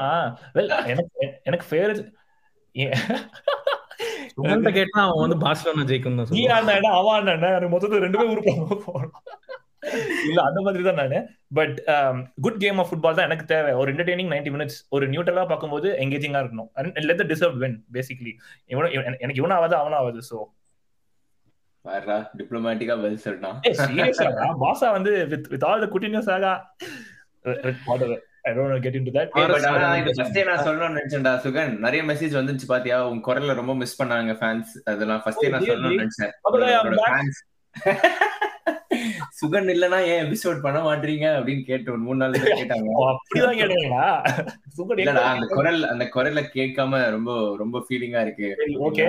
வெல் 0.53 0.87
எனக்கு 0.87 1.09
எனக்கு 1.43 1.65
ஃபேவரட் 1.69 2.03
சுகன்ட்ட 4.35 4.71
கேட்டா 4.71 5.01
அவன் 5.03 5.29
வந்து 5.29 5.45
பார்சலோனா 5.45 5.85
ஜெயிக்கும் 5.85 6.15
தான் 6.15 6.27
நீ 6.29 6.47
சொல்லுவான். 6.47 6.69
ஆனா 6.71 6.91
அவன் 6.91 7.27
ஆனா 7.27 7.49
எனக்கு 7.49 7.75
மொத்தத்துல 7.75 8.03
ரெண்டுமே 8.05 8.27
உருப்படாம 8.29 8.77
போறோம். 8.85 9.11
இல்ல 10.25 10.41
அந்த 10.41 10.61
மாதிரி 10.61 10.83
தான் 10.83 10.93
நானு. 10.93 11.17
But 11.53 11.83
good 12.41 12.59
game 12.59 12.77
of 12.77 12.89
football 12.89 13.13
தான் 13.13 13.25
எனக்கு 13.25 13.45
தேவை. 13.45 13.73
ஒரு 13.73 13.93
என்டர்டெய்னிங் 13.93 14.29
90 14.29 14.51
மினிட்ஸ் 14.53 14.77
ஒரு 14.89 15.09
நியூட்ரலா 15.09 15.47
பார்க்கும்போது 15.47 15.91
எங்கேஜிங்கா 15.99 16.41
இருக்கணும். 16.41 16.69
லெட் 17.01 17.31
டிசர்வ் 17.31 17.57
வின் 17.57 17.85
பேசிக்கலி 17.93 18.33
இவன 18.67 18.91
இவன்- 18.91 19.17
எனக்கு 19.17 19.35
இவனும் 19.35 19.57
ஆகாது 19.57 19.75
அவனும் 19.75 19.99
ஆகாது 19.99 20.19
சோ 20.29 20.39
வரா 21.85 22.29
டிப்ளமேட்டிக்கா 22.37 23.01
பதில் 23.01 23.23
சொல்றான் 23.23 23.57
பாசா 24.59 24.91
வந்து 24.91 25.27
with 25.27 25.47
with 25.47 25.63
all 25.63 25.89
the 25.89 25.99
Coutinhos 25.99 26.31
ஆகா 26.31 26.53
I 28.45 28.51
don't 28.55 28.83
get 28.85 28.97
into 28.99 29.11
that 29.17 29.29
but 29.35 29.65
ஆனா 29.71 29.89
இது 29.99 30.11
ஏ 30.39 30.43
நான் 30.49 30.63
சொல்லணும்னு 30.67 30.97
நினைச்சேன்டா 30.99 31.33
சுகன். 31.45 31.73
நிறைய 31.85 32.01
மெசேஜ் 32.09 32.33
வந்துச்சு 32.39 32.65
பாத்தியா? 32.71 32.97
உன் 33.11 33.21
குரல்ல 33.27 33.53
ரொம்ப 33.59 33.73
மிஸ் 33.81 33.99
பண்ணாங்க 34.01 34.33
ஃபேன்ஸ் 34.41 34.71
அதெல்லாம் 34.91 35.21
ஃபர்ஸ்ட் 35.25 35.45
Oh, 35.45 35.51
நான் 35.53 35.67
சொல்லணும்னு? 35.69 36.01
நினைச்சேன். 36.01 36.33
சுகன் 39.39 39.69
இல்லனா 39.73 39.99
ஏன் 40.11 40.21
எபிசோட் 40.25 40.59
பண்ண 40.65 40.79
மாட்டீங்க? 40.87 41.27
அப்படின்னு 41.37 41.63
கேட்டு 41.69 41.95
மூணு 42.07 42.19
நாள் 42.21 42.35
கேட்டாங்க. 42.59 42.89
அப்படிதான் 43.11 43.57
கேட்டீங்களா 43.61 44.05
சூப்பர் 44.75 44.99
இல்லடா 45.03 45.23
அந்த 45.35 45.47
குரல் 45.55 45.81
அந்த 45.93 46.05
குரல்ல 46.15 46.43
கேட்காம 46.57 47.01
ரொம்ப 47.15 47.31
ரொம்ப 47.63 47.85
ஃபீலிங்கா 47.87 48.21
இருக்கு. 48.27 48.49
ஓகே 48.87 49.07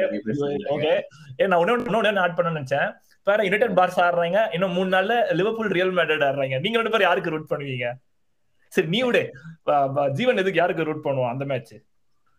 ஓகே 0.76 0.94
ஏ 1.40 1.46
நான் 1.50 1.60
ஒண்ணு 1.64 1.98
ஒண்ணு 2.00 2.24
ஆட் 2.26 2.38
பண்ண 2.38 2.54
நினைச்சேன்? 2.56 2.88
வேற 3.26 3.38
யுனைடெட் 3.48 3.78
பார்ஸ் 3.80 4.00
ஆடுறாங்க. 4.06 4.40
இன்னும் 4.54 4.74
மூணு 4.78 4.90
நாள்ல 4.96 5.14
லிவர்பூல் 5.40 5.74
ரியல் 5.76 5.94
மேட்ரிட் 5.98 6.26
ஆடுறாங்க. 6.30 6.56
நீங்க 6.64 6.78
ரெண்டு 6.78 6.92
பேரும் 6.94 7.08
யாருக்கு 7.10 7.32
ரூட் 7.34 7.50
பண்ணுவீங்க? 7.52 7.86
சரி 8.74 8.88
நீ 8.88 9.00
விடு. 9.02 9.22
ப- 9.62 9.88
ப- 9.88 10.08
ஜீவன் 10.10 10.36
எதுக்கு 10.36 10.58
யாருக்கு 10.58 10.84
ரூட் 10.84 11.04
பண்ணுவோம் 11.04 11.28
அந்த 11.28 11.44
மேட்ச் 11.44 11.74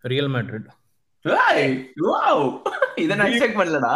ரியல் 0.03 0.29
மேட்ரிட் 0.29 0.71
வாவ் 2.05 2.41
இத 2.95 3.15
நான் 3.15 3.29
எக்ஸ்பெக்ட் 3.29 3.59
பண்ணலடா. 3.59 3.93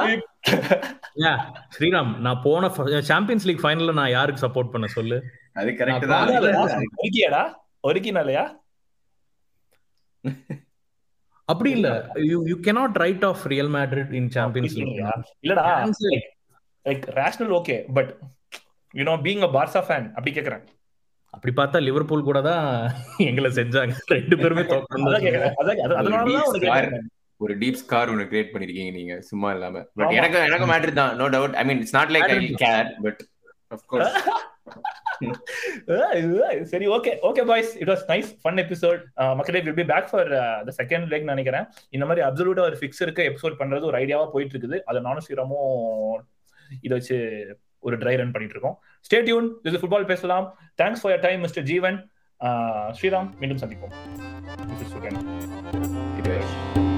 யா 1.15 1.31
ஸ்ரீராம் 1.75 2.17
நான் 2.17 2.41
போன 2.43 2.69
சாம்பியன்ஸ் 3.01 3.45
லீக் 3.45 3.63
ஃபைனல்ல 3.63 3.93
நான் 3.93 4.09
யாருக்கு 4.09 4.47
சப்போர்ட் 4.47 4.71
பண்ண 4.71 4.87
சொல்லு? 4.87 5.17
அது 5.53 5.69
கரெக்ட் 5.71 6.07
தான். 6.07 6.29
ஒருக்கியாடா 6.97 7.43
ஒருக்கினாலயா 7.87 8.45
அப்படி 11.49 11.69
இல்ல. 11.71 11.89
You 12.31 12.39
you 12.45 12.55
cannot 12.57 12.91
write 12.93 13.25
off 13.25 13.43
Real 13.43 13.69
Madrid 13.69 14.11
in 14.13 14.29
Champions 14.29 14.75
League 14.77 14.99
இல்லடா. 15.41 15.67
Like 16.85 17.05
rational 17.19 17.55
okay 17.59 17.77
but 17.93 18.11
you 18.93 19.03
know 19.03 19.15
being 19.23 19.43
a 19.47 19.51
Barca 19.55 19.79
fan 19.87 20.07
அப்படி 20.09 20.31
கேக்குறேன். 20.31 20.65
அப்படி 21.33 21.51
பார்த்தா 21.59 21.79
லிவர்பூல் 21.87 22.27
கூட 22.27 22.39
தான் 22.49 22.65
எங்களை 23.27 23.49
செஞ்சாங்க. 23.57 23.93
ரெண்டு 24.15 24.35
பேருமே. 24.41 24.63
ஒரு 27.41 27.53
டீப் 27.59 27.77
ஸ்கார் 27.81 28.09
ஒன்னு 28.11 28.23
கிரியேட் 28.31 28.49
பண்ணிருக்கீங்க 28.53 28.91
நீங்க 28.95 29.13
சும்மா 29.27 29.49
இல்லாம. 29.55 29.81
பட். 29.97 30.13
எனக்கு 30.19 30.39
எனக்கு 30.47 30.65
மேட்டர் 30.71 30.97
தான். 30.97 31.13
No 31.19 31.25
doubt 31.35 31.53
I 31.61 31.63
mean 31.69 31.79
it's 31.81 31.95
not 31.97 32.11
like 32.15 32.31
I 32.33 32.35
care 32.63 32.89
but 33.05 33.21
of 33.71 33.85
course 33.91 34.17
சரி 36.71 36.85
okay 36.95 37.11
okay 37.29 37.43
boys 37.51 37.71
it 37.81 37.91
was 37.93 38.03
nice 38.11 38.29
fun 38.43 38.59
episode 38.63 39.01
மக்களே 39.39 39.61
will 39.65 39.79
be 39.79 39.85
back 39.93 40.09
for 40.11 40.29
the 40.67 40.73
second 40.79 41.07
leg 41.13 41.29
நினைக்கிறேன். 41.31 41.65
இந்த 41.95 42.05
மாதிரி 42.09 42.23
அப்சல்யூட்டா 42.27 42.65
ஒரு 42.69 42.77
ஃபிக்ஸ் 42.81 43.01
இருக்க 43.05 43.21
எபிசோட் 43.29 43.59
பண்றது 43.61 43.89
ஒரு 43.91 43.99
ஐடியாவா 44.01 44.27
போயிட்டு 44.33 44.55
இருக்குது. 44.55 44.79
அதை 44.85 45.01
நானும் 45.07 45.25
ஸ்ரீராமும் 45.27 46.21
இதை 46.85 46.93
வச்சு 46.97 47.17
ஒரு 47.83 47.97
ட்ரை 47.97 48.15
ரன் 48.21 48.31
பண்ணிட்டு 48.31 48.55
இருக்கோம். 48.55 48.77
ஸ்டே 49.05 49.21
டியூன் 49.21 49.51
இது 49.63 49.81
ஃபுட்பால் 49.81 50.05
பேசலாம் 50.05 50.57
thanks 50.79 51.01
for 51.01 51.13
your 51.13 51.21
time 51.21 51.41
mister 51.41 51.63
Jeevan 51.63 52.09
Sriram 52.91 53.35
மீண்டும் 53.39 53.63
சந்திப்போம் 53.63 53.91
This 54.61 54.81
is 54.81 54.89
Sugan. 54.89 56.88